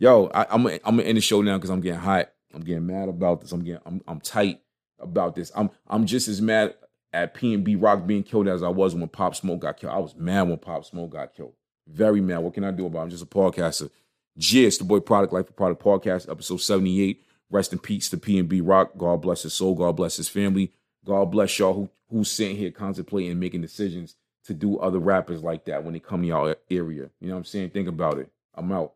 Yo, 0.00 0.26
I, 0.34 0.52
am 0.52 0.66
I'm, 0.66 0.80
I'm 0.84 0.96
gonna 0.96 1.04
end 1.04 1.16
the 1.16 1.20
show 1.20 1.40
now 1.40 1.56
because 1.58 1.70
I'm 1.70 1.80
getting 1.80 2.00
hot. 2.00 2.32
I'm 2.52 2.62
getting 2.62 2.86
mad 2.86 3.08
about 3.08 3.40
this. 3.40 3.52
I'm 3.52 3.62
getting 3.62 3.82
I'm 3.86 4.02
I'm 4.08 4.20
tight 4.20 4.62
about 4.98 5.36
this. 5.36 5.52
I'm 5.54 5.70
I'm 5.86 6.06
just 6.06 6.26
as 6.26 6.42
mad 6.42 6.74
at 7.12 7.34
P 7.34 7.54
and 7.54 7.62
B 7.62 7.76
Rock 7.76 8.04
being 8.04 8.24
killed 8.24 8.48
as 8.48 8.64
I 8.64 8.68
was 8.68 8.96
when 8.96 9.06
Pop 9.08 9.36
Smoke 9.36 9.60
got 9.60 9.76
killed. 9.76 9.92
I 9.92 9.98
was 9.98 10.16
mad 10.16 10.48
when 10.48 10.58
Pop 10.58 10.84
Smoke 10.84 11.10
got 11.10 11.34
killed. 11.34 11.54
Very 11.86 12.20
mad. 12.20 12.38
What 12.38 12.54
can 12.54 12.64
I 12.64 12.72
do 12.72 12.86
about 12.86 13.00
it? 13.00 13.02
I'm 13.02 13.10
just 13.10 13.22
a 13.22 13.26
podcaster. 13.26 13.90
Gist, 14.36 14.80
the 14.80 14.84
boy 14.84 14.98
Produk 14.98 15.30
Life 15.30 15.46
for 15.46 15.52
Produk 15.52 15.80
Podcast, 15.80 16.28
episode 16.28 16.56
78. 16.56 17.22
Rest 17.48 17.72
in 17.72 17.78
peace 17.78 18.08
to 18.10 18.16
P 18.16 18.38
and 18.38 18.48
B 18.48 18.60
Rock. 18.60 18.92
God 18.96 19.22
bless 19.22 19.42
his 19.42 19.52
soul. 19.52 19.76
God 19.76 19.92
bless 19.92 20.16
his 20.16 20.28
family. 20.28 20.72
God 21.04 21.30
bless 21.30 21.58
y'all 21.58 21.74
who 21.74 21.90
who's 22.10 22.30
sitting 22.30 22.56
here 22.56 22.70
contemplating 22.70 23.30
and 23.30 23.40
making 23.40 23.62
decisions 23.62 24.16
to 24.44 24.54
do 24.54 24.78
other 24.78 24.98
rappers 24.98 25.42
like 25.42 25.64
that 25.64 25.82
when 25.82 25.94
they 25.94 26.00
come 26.00 26.22
to 26.22 26.28
y'all 26.28 26.54
area. 26.70 27.08
You 27.20 27.28
know 27.28 27.34
what 27.34 27.38
I'm 27.38 27.44
saying? 27.44 27.70
Think 27.70 27.88
about 27.88 28.18
it. 28.18 28.28
I'm 28.54 28.70
out. 28.70 28.92